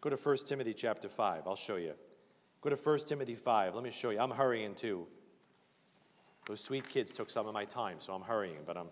[0.00, 1.42] Go to 1 Timothy chapter 5.
[1.46, 1.92] I'll show you.
[2.60, 3.74] Go to 1 Timothy 5.
[3.74, 4.18] Let me show you.
[4.18, 5.06] I'm hurrying too.
[6.46, 8.88] Those sweet kids took some of my time, so I'm hurrying, but I'm,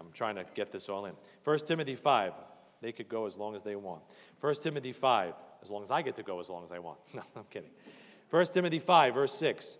[0.00, 1.12] I'm trying to get this all in.
[1.44, 2.32] 1 Timothy 5.
[2.80, 4.02] They could go as long as they want.
[4.40, 6.98] 1 Timothy 5 as long as I get to go as long as I want.
[7.14, 7.70] No, I'm kidding.
[8.30, 9.76] 1 Timothy 5, verse 6.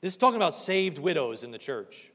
[0.00, 2.10] This is talking about saved widows in the church.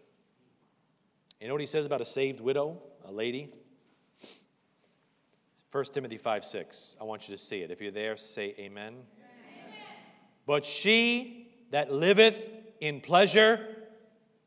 [1.40, 3.52] You know what he says about a saved widow, a lady?
[5.72, 6.96] 1 Timothy 5, 6.
[7.00, 7.72] I want you to see it.
[7.72, 8.96] If you're there, say amen.
[8.96, 9.04] amen.
[10.46, 12.40] But she that liveth
[12.82, 13.68] in pleasure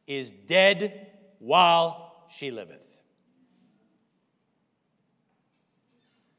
[0.07, 2.92] is dead while she liveth.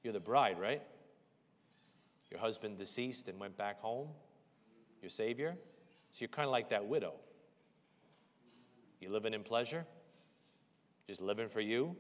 [0.04, 0.82] You're the bride, right?
[2.30, 4.10] Your husband deceased and went back home,
[5.02, 5.56] your Savior.
[6.12, 7.14] So you're kind of like that widow.
[9.00, 9.86] You living in pleasure?
[11.08, 11.96] Just living for you?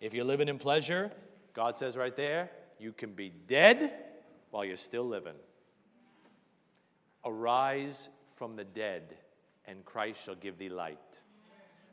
[0.00, 1.12] If you're living in pleasure,
[1.54, 3.92] God says right there, you can be dead
[4.50, 5.36] while you're still living.
[7.24, 9.14] Arise from the dead,
[9.66, 11.21] and Christ shall give thee light.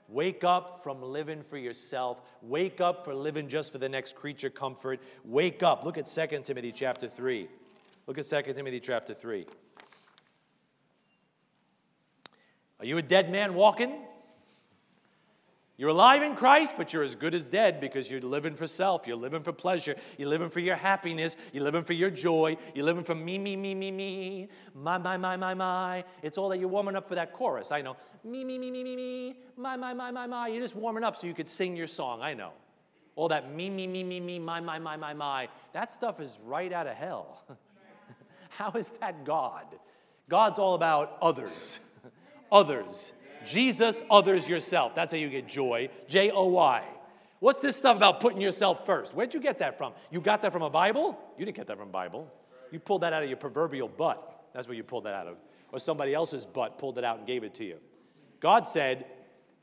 [0.10, 2.22] Wake up from living for yourself.
[2.42, 5.00] Wake up for living just for the next creature comfort.
[5.24, 5.86] Wake up.
[5.86, 7.48] Look at 2 Timothy chapter 3.
[8.08, 9.46] Look at 2 Timothy chapter 3.
[12.80, 13.94] Are you a dead man walking?
[15.80, 19.08] You're alive in Christ, but you're as good as dead because you're living for self.
[19.08, 19.96] You're living for pleasure.
[20.18, 21.38] You're living for your happiness.
[21.54, 22.58] You're living for your joy.
[22.76, 24.50] You're living for me, me, me, me, me.
[24.76, 26.04] My, my, my, my, my.
[26.22, 27.72] It's all that you're warming up for that chorus.
[27.72, 27.96] I know.
[28.26, 29.36] Me, me, me, me, me, me.
[29.56, 30.50] My, my, my, my, my.
[30.50, 32.22] You're just warming up so you could sing your song.
[32.22, 32.52] I know.
[33.16, 35.48] All that me, me, me, me, me, my, my, my, my, my.
[35.72, 37.46] That stuff is right out of hell.
[38.50, 39.64] How is that God?
[40.28, 41.80] God's all about others.
[42.52, 43.14] others.
[43.50, 44.96] Jesus, others, yourself.
[44.96, 45.90] That's how you get joy.
[46.08, 46.84] J O Y.
[47.40, 49.14] What's this stuff about putting yourself first?
[49.14, 49.94] Where'd you get that from?
[50.12, 51.18] You got that from a Bible?
[51.38, 52.32] You didn't get that from Bible.
[52.72, 54.50] You pulled that out of your proverbial butt.
[54.54, 55.38] That's where you pulled that out of.
[55.72, 57.78] Or somebody else's butt pulled it out and gave it to you.
[58.40, 59.06] God said,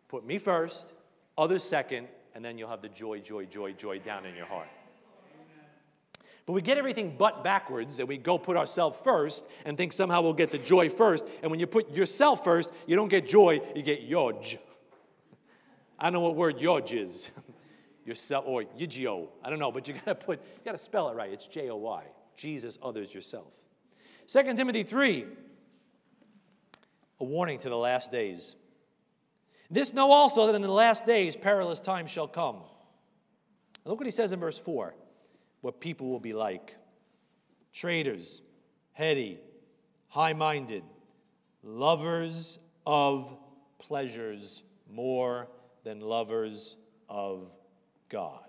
[0.09, 0.93] put me first,
[1.37, 4.69] others second, and then you'll have the joy, joy, joy, joy down in your heart.
[6.47, 10.23] But we get everything but backwards and we go put ourselves first and think somehow
[10.23, 11.25] we'll get the joy first.
[11.43, 14.59] And when you put yourself first, you don't get joy, you get yoj.
[15.99, 17.31] I don't know what word yoj is.
[18.07, 19.27] yourself or yigio.
[19.43, 21.33] I don't know, but you gotta put, you gotta spell it right.
[21.33, 22.05] It's J-O-Y.
[22.37, 23.49] Jesus, others, yourself.
[24.29, 25.25] 2 Timothy 3,
[27.21, 28.55] a warning to the last days.
[29.71, 32.59] This know also that in the last days perilous times shall come.
[33.85, 34.95] look what he says in verse 4
[35.67, 36.77] what people will be like
[37.73, 38.41] traitors,
[38.93, 39.41] heady,
[40.07, 40.85] high minded,
[41.65, 43.37] lovers of
[43.81, 45.49] pleasures more
[45.83, 46.77] than lovers
[47.09, 47.51] of
[48.09, 48.45] God.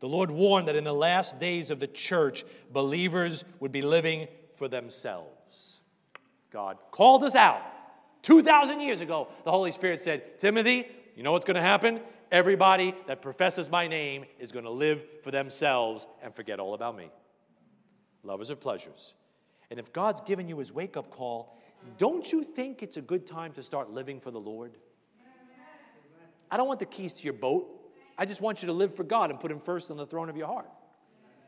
[0.00, 4.28] The Lord warned that in the last days of the church, believers would be living
[4.56, 5.80] for themselves.
[6.50, 7.62] God called us out.
[8.20, 12.00] 2,000 years ago, the Holy Spirit said, Timothy, you know what's going to happen?
[12.30, 16.96] Everybody that professes my name is going to live for themselves and forget all about
[16.96, 17.10] me.
[18.22, 19.14] Lovers of pleasures.
[19.70, 21.58] And if God's given you his wake up call,
[21.98, 24.72] don't you think it's a good time to start living for the Lord?
[26.50, 27.68] I don't want the keys to your boat.
[28.18, 30.28] I just want you to live for God and put him first on the throne
[30.28, 30.70] of your heart.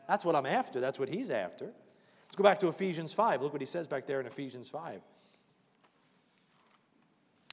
[0.07, 0.81] That's what I'm after.
[0.81, 1.67] That's what he's after.
[1.67, 3.43] Let's go back to Ephesians 5.
[3.43, 5.01] Look what he says back there in Ephesians 5.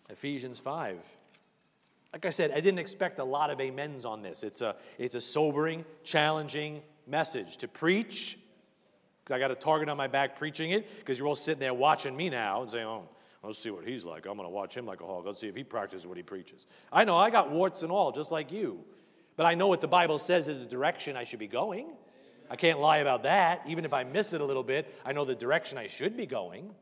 [0.10, 0.98] Ephesians 5.
[2.16, 4.44] Like I said, I didn't expect a lot of amens on this.
[4.44, 8.40] It's a, it's a sobering, challenging message to preach,
[9.22, 11.74] because I got a target on my back preaching it, because you're all sitting there
[11.74, 13.10] watching me now and saying, oh,
[13.44, 14.28] let's see what he's like.
[14.28, 15.26] I'm going to watch him like a hog.
[15.26, 16.68] Let's see if he practices what he preaches.
[16.90, 18.80] I know I got warts and all, just like you.
[19.36, 21.88] But I know what the Bible says is the direction I should be going.
[22.50, 23.62] I can't lie about that.
[23.68, 26.26] Even if I miss it a little bit, I know the direction I should be
[26.26, 26.74] going.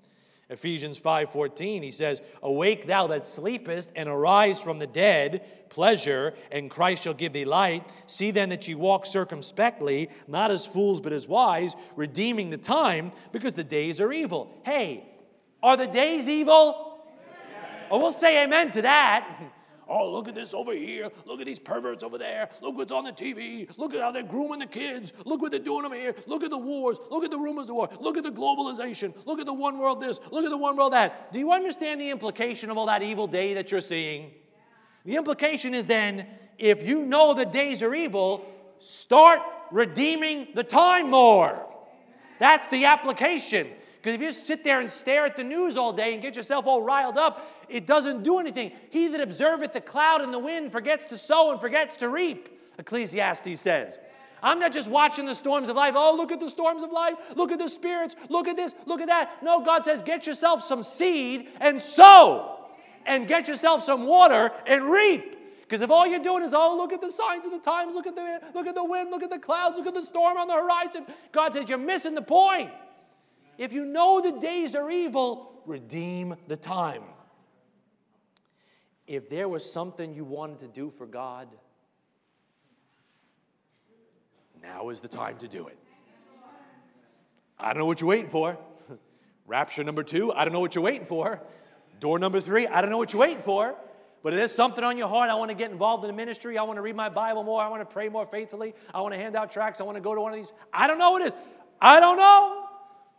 [0.49, 6.69] Ephesians 5:14 he says, "Awake thou that sleepest and arise from the dead, pleasure, and
[6.69, 7.83] Christ shall give thee light.
[8.05, 13.13] See then that ye walk circumspectly, not as fools but as wise, redeeming the time,
[13.31, 15.05] because the days are evil." Hey,
[15.63, 16.99] are the days evil?
[17.07, 17.87] Amen.
[17.89, 19.41] Oh, we'll say amen to that.
[19.87, 21.09] Oh, look at this over here.
[21.25, 22.49] Look at these perverts over there.
[22.61, 23.69] Look what's on the TV.
[23.77, 25.13] Look at how they're grooming the kids.
[25.25, 26.15] Look what they're doing over here.
[26.25, 26.97] Look at the wars.
[27.09, 27.89] Look at the rumors of war.
[27.99, 29.13] Look at the globalization.
[29.25, 30.19] Look at the one world this.
[30.31, 31.33] Look at the one world that.
[31.33, 34.31] Do you understand the implication of all that evil day that you're seeing?
[35.05, 36.27] The implication is then
[36.57, 38.45] if you know the days are evil,
[38.79, 39.39] start
[39.71, 41.65] redeeming the time more.
[42.39, 43.67] That's the application.
[44.03, 46.65] Because if you sit there and stare at the news all day and get yourself
[46.65, 48.73] all riled up, it doesn't do anything.
[48.89, 52.49] He that observeth the cloud and the wind forgets to sow and forgets to reap,
[52.77, 53.97] Ecclesiastes says.
[54.41, 55.93] I'm not just watching the storms of life.
[55.95, 57.13] Oh, look at the storms of life.
[57.37, 58.17] Look at the spirits.
[58.27, 58.75] Look at this.
[58.85, 59.41] Look at that.
[59.41, 62.65] No, God says, get yourself some seed and sow,
[63.05, 65.37] and get yourself some water and reap.
[65.61, 68.05] Because if all you're doing is, oh, look at the signs of the times, look
[68.05, 70.49] at the look at the wind, look at the clouds, look at the storm on
[70.49, 72.69] the horizon, God says you're missing the point.
[73.57, 77.03] If you know the days are evil, redeem the time.
[79.07, 81.47] If there was something you wanted to do for God,
[84.61, 85.77] now is the time to do it.
[87.59, 88.57] I don't know what you're waiting for.
[89.45, 91.41] Rapture number two, I don't know what you're waiting for.
[91.99, 93.75] Door number three, I don't know what you're waiting for.
[94.23, 96.57] But if there's something on your heart, I want to get involved in the ministry,
[96.57, 99.13] I want to read my Bible more, I want to pray more faithfully, I want
[99.13, 100.51] to hand out tracts, I want to go to one of these.
[100.73, 101.33] I don't know what it is.
[101.81, 102.62] I don't know.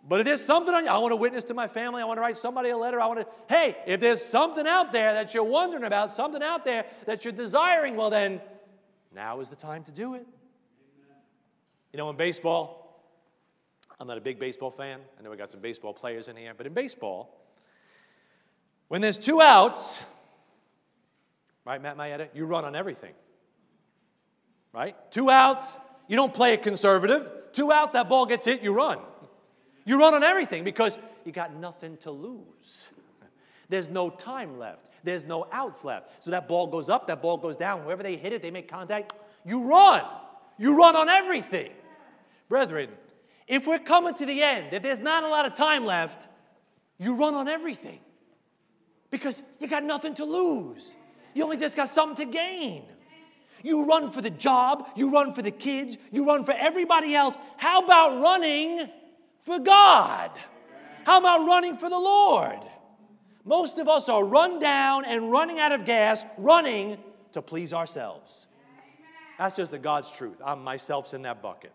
[0.06, 2.18] But if there's something on you, I want to witness to my family, I want
[2.18, 5.32] to write somebody a letter, I want to, hey, if there's something out there that
[5.32, 8.42] you're wondering about, something out there that you're desiring, well, then
[9.14, 10.26] now is the time to do it.
[11.92, 13.02] You know, in baseball,
[13.98, 15.00] I'm not a big baseball fan.
[15.18, 17.40] I know we got some baseball players in here, but in baseball,
[18.88, 20.02] when there's two outs,
[21.64, 23.14] right, Matt Mayetta, you run on everything.
[24.72, 24.96] Right?
[25.12, 25.78] Two outs,
[26.08, 27.26] you don't play it conservative.
[27.52, 28.98] Two outs, that ball gets hit, you run.
[29.84, 32.90] You run on everything because you got nothing to lose.
[33.68, 34.90] There's no time left.
[35.02, 36.22] There's no outs left.
[36.22, 37.84] So that ball goes up, that ball goes down.
[37.84, 39.12] Wherever they hit it, they make contact.
[39.44, 40.04] You run.
[40.58, 41.70] You run on everything.
[42.48, 42.90] Brethren,
[43.46, 46.28] if we're coming to the end, if there's not a lot of time left,
[46.98, 47.98] you run on everything
[49.10, 50.96] because you got nothing to lose.
[51.34, 52.84] You only just got something to gain.
[53.62, 57.36] You run for the job, you run for the kids, you run for everybody else.
[57.56, 58.90] How about running?
[59.44, 60.30] For God?
[61.04, 62.60] How about running for the Lord?
[63.44, 66.98] Most of us are run down and running out of gas, running
[67.32, 68.46] to please ourselves.
[69.38, 70.36] That's just the God's truth.
[70.44, 71.72] I'm myself's in that bucket.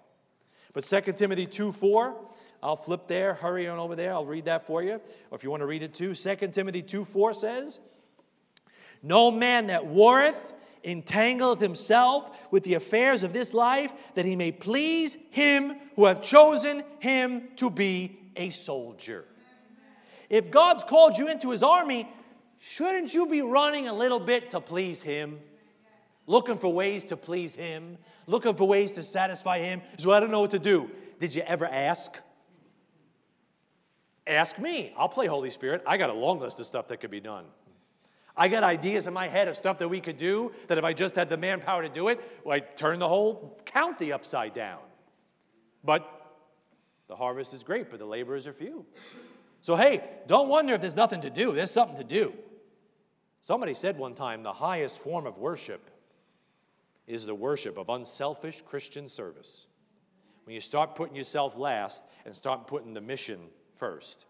[0.73, 2.15] But 2 Timothy 2 4,
[2.63, 4.99] I'll flip there, hurry on over there, I'll read that for you.
[5.31, 7.79] Or if you want to read it too, 2 Timothy 2 4 says,
[9.03, 10.37] No man that warreth
[10.83, 16.21] entangleth himself with the affairs of this life, that he may please him who hath
[16.21, 19.25] chosen him to be a soldier.
[20.29, 22.07] If God's called you into his army,
[22.59, 25.39] shouldn't you be running a little bit to please him?
[26.27, 29.81] Looking for ways to please him, looking for ways to satisfy him.
[29.97, 30.91] So I don't know what to do.
[31.17, 32.15] Did you ever ask?
[34.27, 34.93] Ask me.
[34.95, 35.83] I'll play Holy Spirit.
[35.87, 37.45] I got a long list of stuff that could be done.
[38.39, 40.93] I got ideas in my head of stuff that we could do that if I
[40.93, 44.79] just had the manpower to do it, well, I'd turn the whole county upside down.
[45.83, 46.09] But
[47.09, 48.85] the harvest is great, but the laborers are few.
[49.59, 51.51] So, hey, don't wonder if there's nothing to do.
[51.51, 52.33] There's something to do.
[53.41, 55.89] Somebody said one time the highest form of worship
[57.07, 59.67] is the worship of unselfish Christian service.
[60.45, 63.39] When you start putting yourself last and start putting the mission
[63.75, 64.27] first.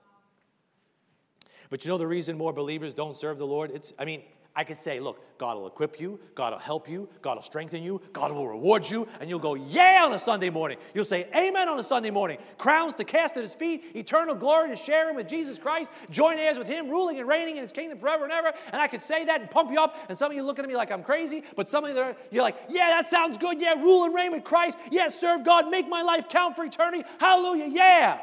[1.69, 3.71] But you know the reason more believers don't serve the Lord?
[3.71, 4.23] It's, I mean,
[4.55, 7.83] I could say, look, God will equip you, God will help you, God will strengthen
[7.83, 10.77] you, God will reward you, and you'll go, yeah, on a Sunday morning.
[10.93, 12.39] You'll say, amen on a Sunday morning.
[12.57, 16.39] Crowns to cast at his feet, eternal glory to share him with Jesus Christ, join
[16.39, 18.51] heirs with him, ruling and reigning in his kingdom forever and ever.
[18.73, 20.69] And I could say that and pump you up, and some of you looking at
[20.69, 23.61] me like I'm crazy, but some of you, you're like, yeah, that sounds good.
[23.61, 24.77] Yeah, rule and reign with Christ.
[24.91, 27.05] Yeah, serve God, make my life count for eternity.
[27.19, 28.19] Hallelujah, yeah.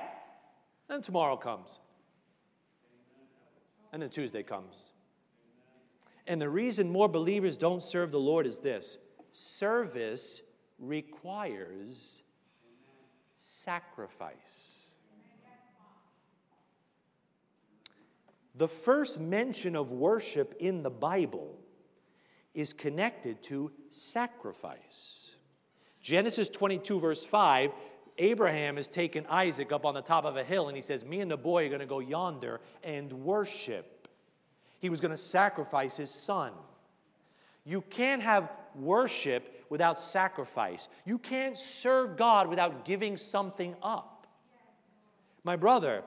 [0.91, 1.79] And tomorrow comes.
[3.97, 4.77] And then Tuesday comes.
[6.27, 8.99] And the reason more believers don't serve the Lord is this
[9.33, 10.43] service
[10.79, 12.23] requires
[13.39, 14.89] sacrifice.
[18.57, 21.59] The first mention of worship in the Bible
[22.53, 25.31] is connected to sacrifice.
[26.03, 27.71] Genesis 22, verse 5
[28.19, 31.21] Abraham has taken Isaac up on the top of a hill and he says, Me
[31.21, 34.09] and the boy are going to go yonder and worship.
[34.81, 36.53] He was going to sacrifice his son.
[37.65, 40.89] You can't have worship without sacrifice.
[41.05, 44.27] You can't serve God without giving something up.
[45.45, 46.03] My brother,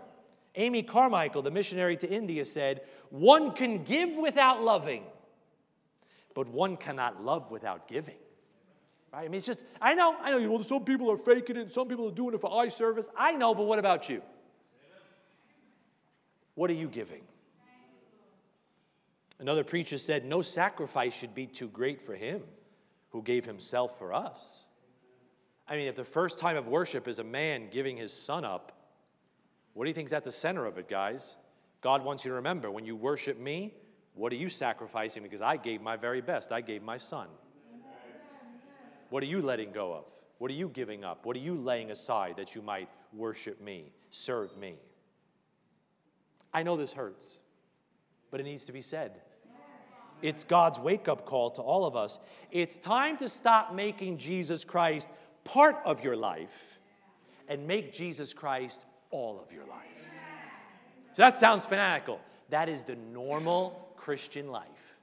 [0.56, 5.04] Amy Carmichael, the missionary to India, said, One can give without loving,
[6.34, 8.18] but one cannot love without giving.
[9.12, 9.26] Right?
[9.26, 11.72] I mean, it's just, I know, I know, you well, some people are faking it,
[11.72, 13.10] some people are doing it for eye service.
[13.18, 14.22] I know, but what about you?
[16.56, 17.22] What are you giving?
[19.40, 22.42] Another preacher said, No sacrifice should be too great for him
[23.10, 24.66] who gave himself for us.
[25.68, 28.74] I mean, if the first time of worship is a man giving his son up,
[29.74, 31.36] what do you think is at the center of it, guys?
[31.82, 33.74] God wants you to remember when you worship me,
[34.14, 35.24] what are you sacrificing?
[35.24, 36.52] Because I gave my very best.
[36.52, 37.28] I gave my son.
[39.10, 40.06] What are you letting go of?
[40.38, 41.26] What are you giving up?
[41.26, 44.76] What are you laying aside that you might worship me, serve me?
[46.54, 47.40] I know this hurts,
[48.32, 49.22] but it needs to be said.
[50.22, 52.20] It's God's wake up call to all of us.
[52.52, 55.08] It's time to stop making Jesus Christ
[55.44, 56.80] part of your life
[57.48, 58.82] and make Jesus Christ
[59.12, 59.80] all of your life.
[61.14, 62.20] So that sounds fanatical.
[62.50, 64.98] That is the normal Christian life.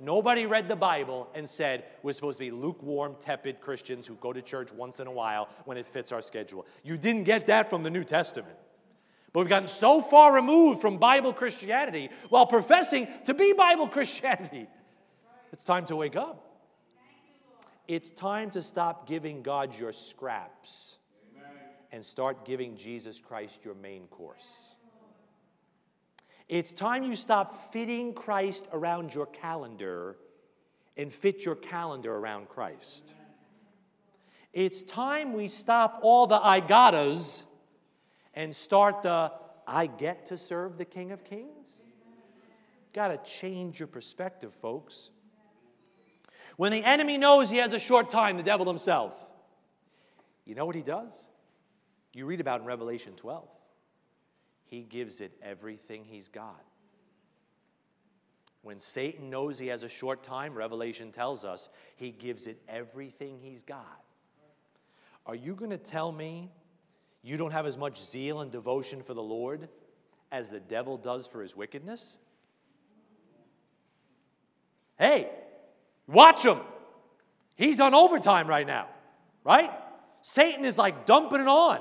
[0.00, 4.32] Nobody read the Bible and said we're supposed to be lukewarm, tepid Christians who go
[4.32, 6.66] to church once in a while when it fits our schedule.
[6.82, 8.56] You didn't get that from the New Testament.
[9.32, 14.66] But we've gotten so far removed from Bible Christianity while professing to be Bible Christianity.
[15.52, 16.46] It's time to wake up.
[17.86, 20.96] It's time to stop giving God your scraps
[21.92, 24.76] and start giving Jesus Christ your main course.
[26.50, 30.16] It's time you stop fitting Christ around your calendar
[30.96, 33.14] and fit your calendar around Christ.
[34.52, 37.44] It's time we stop all the I gottas
[38.34, 39.30] and start the
[39.64, 41.84] I get to serve the King of Kings.
[42.92, 45.10] Got to change your perspective, folks.
[46.56, 49.14] When the enemy knows he has a short time, the devil himself,
[50.44, 51.28] you know what he does?
[52.12, 53.46] You read about in Revelation 12
[54.70, 56.64] he gives it everything he's got.
[58.62, 63.38] When Satan knows he has a short time, Revelation tells us he gives it everything
[63.42, 64.04] he's got.
[65.26, 66.50] Are you going to tell me
[67.22, 69.68] you don't have as much zeal and devotion for the Lord
[70.30, 72.18] as the devil does for his wickedness?
[74.98, 75.30] Hey,
[76.06, 76.60] watch him.
[77.56, 78.88] He's on overtime right now,
[79.42, 79.70] right?
[80.22, 81.80] Satan is like dumping it on.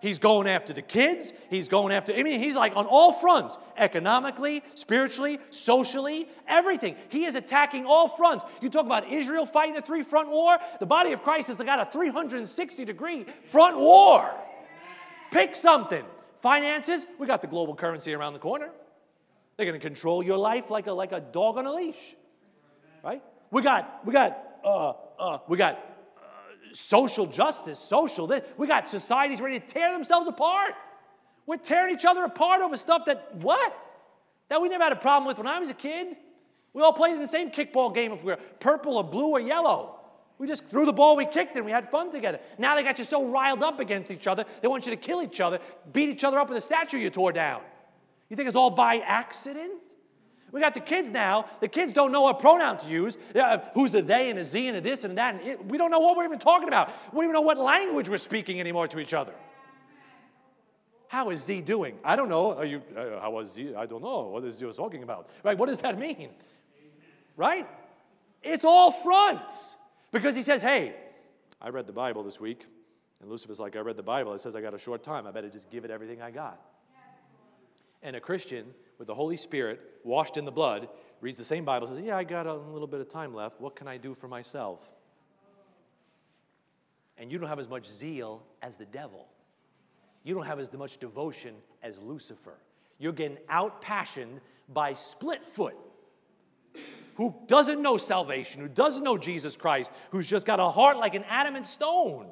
[0.00, 1.32] He's going after the kids.
[1.48, 6.96] He's going after, I mean, he's like on all fronts economically, spiritually, socially, everything.
[7.08, 8.44] He is attacking all fronts.
[8.60, 11.80] You talk about Israel fighting a three front war, the body of Christ has got
[11.80, 14.30] a 360 degree front war.
[15.30, 16.04] Pick something.
[16.42, 18.70] Finances, we got the global currency around the corner.
[19.56, 22.16] They're going to control your life like a, like a dog on a leash,
[23.02, 23.22] right?
[23.50, 25.95] We got, we got, uh, uh, we got
[26.76, 28.30] social justice, social.
[28.56, 30.74] We got societies ready to tear themselves apart.
[31.46, 33.76] We're tearing each other apart over stuff that, what?
[34.48, 36.16] That we never had a problem with when I was a kid.
[36.72, 39.40] We all played in the same kickball game if we were purple or blue or
[39.40, 39.94] yellow.
[40.38, 42.38] We just threw the ball, we kicked and we had fun together.
[42.58, 45.22] Now they got you so riled up against each other, they want you to kill
[45.22, 45.58] each other,
[45.92, 47.62] beat each other up with a statue you tore down.
[48.28, 49.80] You think it's all by accident?
[50.56, 51.50] We got the kids now.
[51.60, 53.18] The kids don't know what pronoun to use.
[53.34, 55.34] Uh, who's a they and a z and a this and that.
[55.34, 56.88] And it, we don't know what we're even talking about.
[57.12, 59.34] We don't even know what language we're speaking anymore to each other.
[61.08, 61.98] How is Z doing?
[62.02, 62.54] I don't know.
[62.54, 63.74] Are you, uh, how was Z?
[63.76, 64.28] I don't know.
[64.28, 65.28] What is Z talking about?
[65.42, 65.58] Right?
[65.58, 66.30] What does that mean?
[67.36, 67.68] Right?
[68.42, 69.76] It's all fronts.
[70.10, 70.94] Because he says, hey,
[71.60, 72.64] I read the Bible this week.
[73.20, 74.32] And Lucifer's like, I read the Bible.
[74.32, 75.26] It says I got a short time.
[75.26, 76.58] I better just give it everything I got.
[78.02, 78.64] And a Christian
[78.98, 80.88] with the Holy Spirit, washed in the blood,
[81.20, 83.60] reads the same Bible, says, Yeah, I got a little bit of time left.
[83.60, 84.80] What can I do for myself?
[87.18, 89.26] And you don't have as much zeal as the devil.
[90.22, 92.58] You don't have as much devotion as Lucifer.
[92.98, 95.76] You're getting out passioned by split foot,
[97.14, 101.14] who doesn't know salvation, who doesn't know Jesus Christ, who's just got a heart like
[101.14, 102.26] an adamant stone.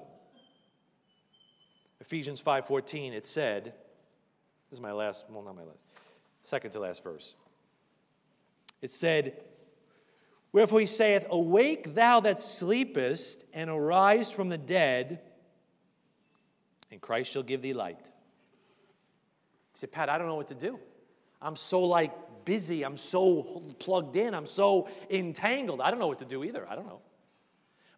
[2.00, 3.72] Ephesians 5:14 it said,
[4.70, 5.78] this is my last, well not my last
[6.44, 7.34] second to last verse.
[8.80, 9.42] It said,
[10.52, 15.20] Wherefore he saith, Awake thou that sleepest, and arise from the dead,
[16.92, 17.98] and Christ shall give thee light.
[17.98, 20.78] He said, Pat, I don't know what to do.
[21.42, 22.12] I'm so like
[22.44, 22.84] busy.
[22.84, 23.42] I'm so
[23.78, 24.34] plugged in.
[24.34, 25.80] I'm so entangled.
[25.80, 26.66] I don't know what to do either.
[26.68, 27.00] I don't know.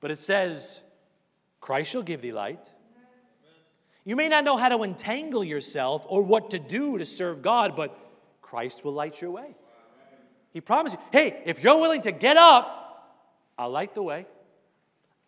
[0.00, 0.80] But it says,
[1.60, 2.72] Christ shall give thee light.
[4.04, 7.74] You may not know how to entangle yourself or what to do to serve God,
[7.74, 7.98] but
[8.56, 9.54] Christ will light your way.
[10.54, 13.20] He promises you, hey, if you're willing to get up,
[13.58, 14.24] I'll light the way.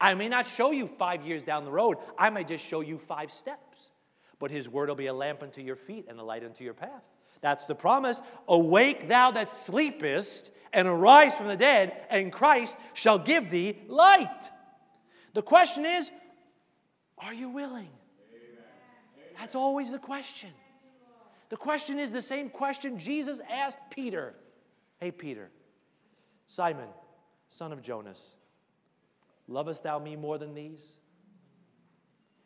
[0.00, 2.96] I may not show you five years down the road, I may just show you
[2.96, 3.90] five steps.
[4.38, 6.72] But His word will be a lamp unto your feet and a light unto your
[6.72, 7.02] path.
[7.42, 8.22] That's the promise.
[8.48, 14.48] Awake, thou that sleepest, and arise from the dead, and Christ shall give thee light.
[15.34, 16.10] The question is,
[17.18, 17.90] are you willing?
[19.38, 20.48] That's always the question.
[21.49, 24.34] The question is the same question Jesus asked Peter
[25.01, 25.51] Hey, Peter,
[26.49, 26.88] Simon,
[27.49, 28.34] son of Jonas,
[29.46, 30.96] lovest thou me more than these?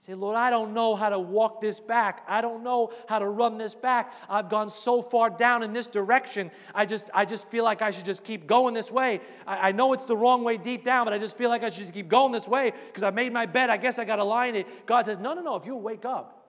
[0.00, 2.24] Say, Lord, I don't know how to walk this back.
[2.26, 4.12] I don't know how to run this back.
[4.28, 6.50] I've gone so far down in this direction.
[6.74, 9.20] I just, I just feel like I should just keep going this way.
[9.46, 11.70] I, I know it's the wrong way deep down, but I just feel like I
[11.70, 13.70] should just keep going this way because I made my bed.
[13.70, 14.86] I guess I got to lie in it.
[14.86, 15.54] God says, No, no, no.
[15.54, 16.48] If you wake up,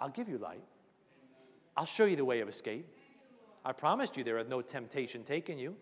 [0.00, 0.62] I'll give you light.
[1.76, 2.86] I'll show you the way of escape.
[3.64, 5.76] I promised you there is no temptation taking you,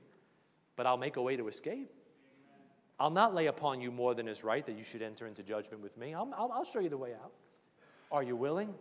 [0.77, 1.91] but I'll make a way to escape.
[2.99, 5.83] I'll not lay upon you more than is right that you should enter into judgment
[5.83, 6.15] with me.
[6.15, 7.33] I'll, I'll, I'll show you the way out.
[8.11, 8.73] Are you willing?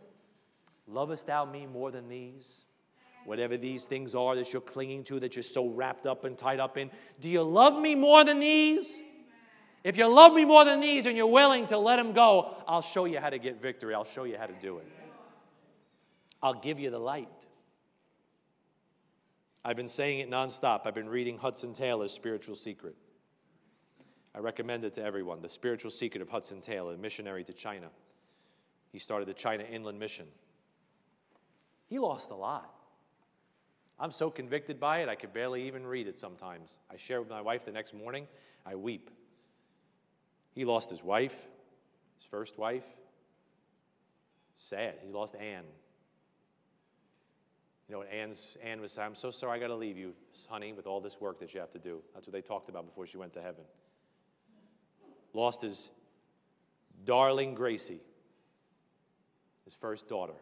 [0.88, 2.64] Lovest thou me more than these?
[3.26, 6.60] Whatever these things are that you're clinging to, that you're so wrapped up and tied
[6.60, 9.02] up in, do you love me more than these?
[9.84, 12.82] If you love me more than these and you're willing to let them go, I'll
[12.82, 13.94] show you how to get victory.
[13.94, 14.88] I'll show you how to do it.
[16.44, 17.46] I'll give you the light.
[19.64, 20.82] I've been saying it nonstop.
[20.86, 22.98] I've been reading Hudson Taylor's Spiritual Secret.
[24.36, 27.88] I recommend it to everyone The Spiritual Secret of Hudson Taylor, a missionary to China.
[28.92, 30.26] He started the China Inland Mission.
[31.88, 32.70] He lost a lot.
[33.98, 36.80] I'm so convicted by it, I could barely even read it sometimes.
[36.92, 38.28] I share it with my wife the next morning,
[38.66, 39.12] I weep.
[40.52, 41.36] He lost his wife,
[42.18, 42.84] his first wife.
[44.56, 44.96] Sad.
[45.06, 45.64] He lost Anne.
[47.94, 48.98] You know Anne's, Anne was?
[48.98, 50.16] I'm so sorry I got to leave you,
[50.50, 52.02] honey, with all this work that you have to do.
[52.16, 53.66] That's what they talked about before she went to heaven
[55.34, 55.92] lost his
[57.06, 58.02] darling Gracie,
[59.66, 60.34] his first daughter.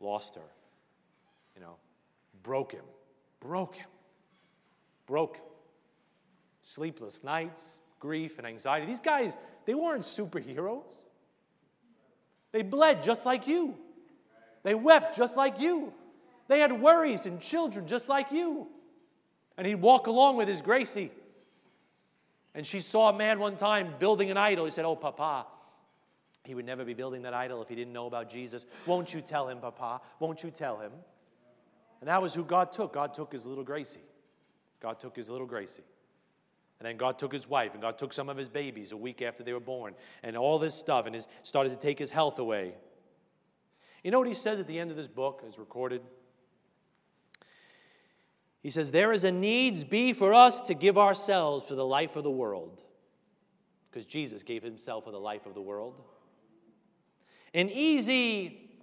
[0.00, 0.50] Lost her.
[1.54, 1.76] You know,
[2.42, 2.84] broke him,
[3.40, 3.88] broke him,
[5.06, 5.44] broke him.
[6.62, 8.86] Sleepless nights, grief, and anxiety.
[8.86, 9.36] These guys,
[9.66, 11.04] they weren't superheroes.
[12.52, 13.74] They bled just like you.
[14.62, 15.92] They wept just like you.
[16.48, 18.66] They had worries and children just like you.
[19.56, 21.10] And he'd walk along with his Gracie
[22.58, 24.64] and she saw a man one time building an idol.
[24.64, 25.46] He said, Oh, Papa,
[26.44, 28.66] he would never be building that idol if he didn't know about Jesus.
[28.84, 30.00] Won't you tell him, Papa?
[30.18, 30.90] Won't you tell him?
[32.00, 32.92] And that was who God took.
[32.92, 34.00] God took his little Gracie.
[34.80, 35.84] God took his little Gracie.
[36.80, 39.22] And then God took his wife, and God took some of his babies a week
[39.22, 39.94] after they were born,
[40.24, 42.74] and all this stuff, and his, started to take his health away.
[44.02, 46.02] You know what he says at the end of this book, as recorded?
[48.68, 52.16] He says, There is a needs be for us to give ourselves for the life
[52.16, 52.82] of the world,
[53.90, 55.94] because Jesus gave himself for the life of the world.
[57.54, 58.78] An easy,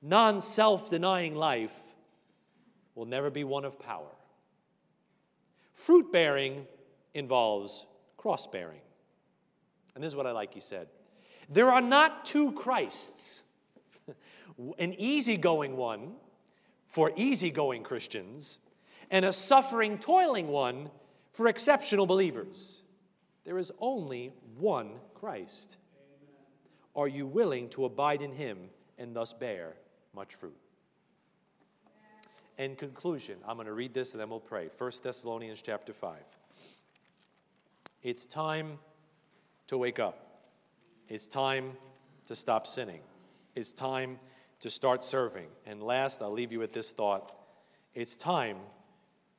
[0.00, 1.72] non self denying life
[2.94, 4.12] will never be one of power.
[5.74, 6.64] Fruit bearing
[7.12, 7.84] involves
[8.16, 8.82] cross bearing.
[9.96, 10.86] And this is what I like, he said.
[11.48, 13.42] There are not two Christs,
[14.78, 16.12] an easygoing one
[16.86, 18.60] for easygoing Christians
[19.10, 20.90] and a suffering, toiling one
[21.32, 22.82] for exceptional believers.
[23.44, 25.76] There is only one Christ.
[26.94, 28.58] Are you willing to abide in him
[28.98, 29.74] and thus bear
[30.14, 30.56] much fruit?
[32.58, 34.70] In conclusion, I'm going to read this and then we'll pray.
[34.78, 36.16] 1 Thessalonians chapter 5.
[38.02, 38.78] It's time
[39.66, 40.40] to wake up.
[41.08, 41.72] It's time
[42.26, 43.00] to stop sinning.
[43.54, 44.18] It's time
[44.60, 45.48] to start serving.
[45.66, 47.32] And last, I'll leave you with this thought.
[47.94, 48.56] It's time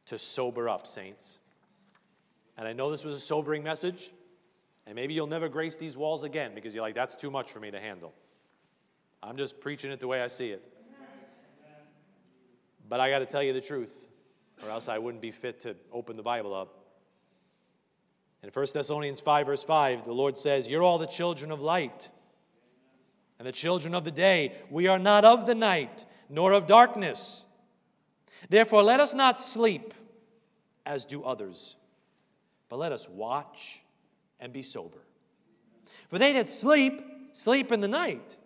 [0.07, 1.39] to sober up, saints.
[2.57, 4.11] And I know this was a sobering message,
[4.85, 7.59] and maybe you'll never grace these walls again because you're like, that's too much for
[7.59, 8.13] me to handle.
[9.21, 10.63] I'm just preaching it the way I see it.
[12.89, 13.97] But I got to tell you the truth,
[14.63, 16.73] or else I wouldn't be fit to open the Bible up.
[18.43, 22.09] In 1 Thessalonians 5, verse 5, the Lord says, You're all the children of light
[23.39, 24.55] and the children of the day.
[24.69, 27.43] We are not of the night, nor of darkness.
[28.49, 29.93] Therefore, let us not sleep
[30.85, 31.75] as do others,
[32.69, 33.81] but let us watch
[34.39, 34.99] and be sober.
[36.09, 37.01] For they that sleep,
[37.33, 38.37] sleep in the night,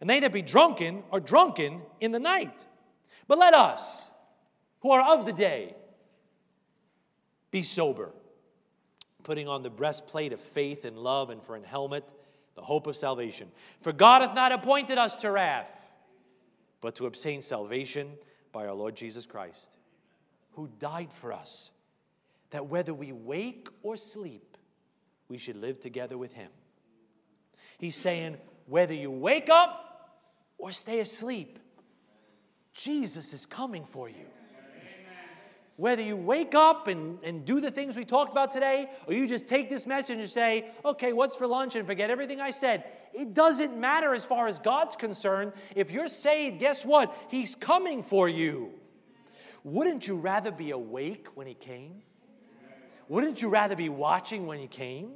[0.00, 2.64] and they that be drunken are drunken in the night.
[3.28, 4.06] But let us,
[4.80, 5.74] who are of the day,
[7.50, 8.10] be sober,
[9.22, 12.12] putting on the breastplate of faith and love, and for an helmet,
[12.56, 13.48] the hope of salvation.
[13.80, 15.92] For God hath not appointed us to wrath,
[16.80, 18.12] but to obtain salvation
[18.54, 19.76] by our Lord Jesus Christ,
[20.52, 21.72] who died for us,
[22.50, 24.56] that whether we wake or sleep,
[25.28, 26.48] we should live together with him.
[27.78, 28.36] He's saying,
[28.66, 30.22] whether you wake up
[30.56, 31.58] or stay asleep,
[32.72, 34.26] Jesus is coming for you.
[35.76, 39.26] Whether you wake up and, and do the things we talked about today, or you
[39.26, 42.84] just take this message and say, okay, what's for lunch, and forget everything I said,
[43.12, 45.52] it doesn't matter as far as God's concerned.
[45.74, 47.16] If you're saved, guess what?
[47.28, 48.70] He's coming for you.
[49.64, 52.02] Wouldn't you rather be awake when He came?
[53.08, 55.10] Wouldn't you rather be watching when He came?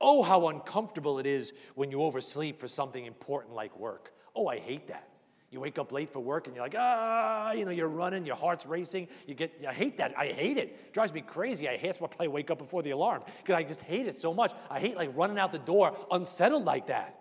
[0.00, 4.14] Oh, how uncomfortable it is when you oversleep for something important like work.
[4.34, 5.09] Oh, I hate that.
[5.50, 8.36] You wake up late for work and you're like, ah, you know, you're running, your
[8.36, 9.08] heart's racing.
[9.26, 10.14] You get, I hate that.
[10.16, 10.68] I hate it.
[10.68, 11.68] it drives me crazy.
[11.68, 14.16] I hate, that's why I wake up before the alarm because I just hate it
[14.16, 14.52] so much.
[14.70, 17.16] I hate like running out the door unsettled like that.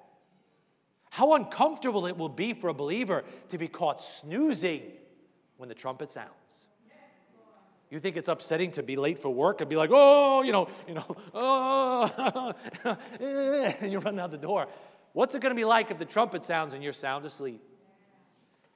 [1.10, 4.84] How uncomfortable it will be for a believer to be caught snoozing
[5.58, 6.68] when the trumpet sounds.
[7.90, 10.70] You think it's upsetting to be late for work and be like, oh, you know,
[10.88, 12.54] you know, oh,
[13.20, 14.68] and you're running out the door.
[15.14, 17.64] What's it going to be like if the trumpet sounds and you're sound asleep?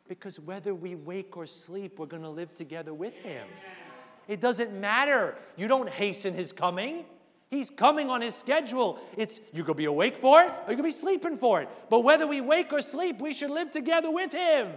[0.07, 3.47] Because whether we wake or sleep, we're going to live together with Him.
[4.27, 5.35] It doesn't matter.
[5.55, 7.05] You don't hasten His coming.
[7.49, 8.99] He's coming on His schedule.
[9.17, 11.69] It's you're to be awake for it or you're to be sleeping for it.
[11.89, 14.69] But whether we wake or sleep, we should live together with Him.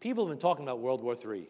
[0.00, 1.48] People have been talking about World War III.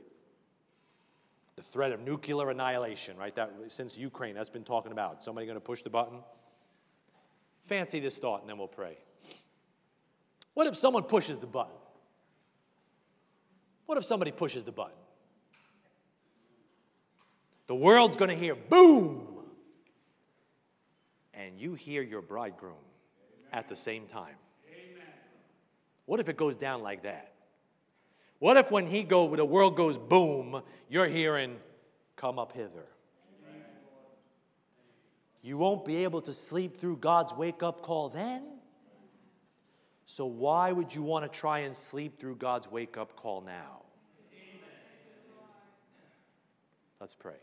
[1.56, 3.34] The threat of nuclear annihilation, right?
[3.34, 5.22] That since Ukraine, that's been talking about.
[5.22, 6.20] Somebody going to push the button?
[7.66, 8.96] Fancy this thought, and then we'll pray.
[10.58, 11.76] What if someone pushes the button?
[13.86, 14.98] What if somebody pushes the button?
[17.68, 19.24] The world's going to hear boom,
[21.32, 22.74] and you hear your bridegroom
[23.52, 24.34] at the same time.
[26.06, 27.34] What if it goes down like that?
[28.40, 31.54] What if when he go, the world goes boom, you're hearing,
[32.16, 32.88] come up hither?
[35.40, 38.57] You won't be able to sleep through God's wake up call then.
[40.10, 43.82] So, why would you want to try and sleep through God's wake up call now?
[46.98, 47.34] Let's pray.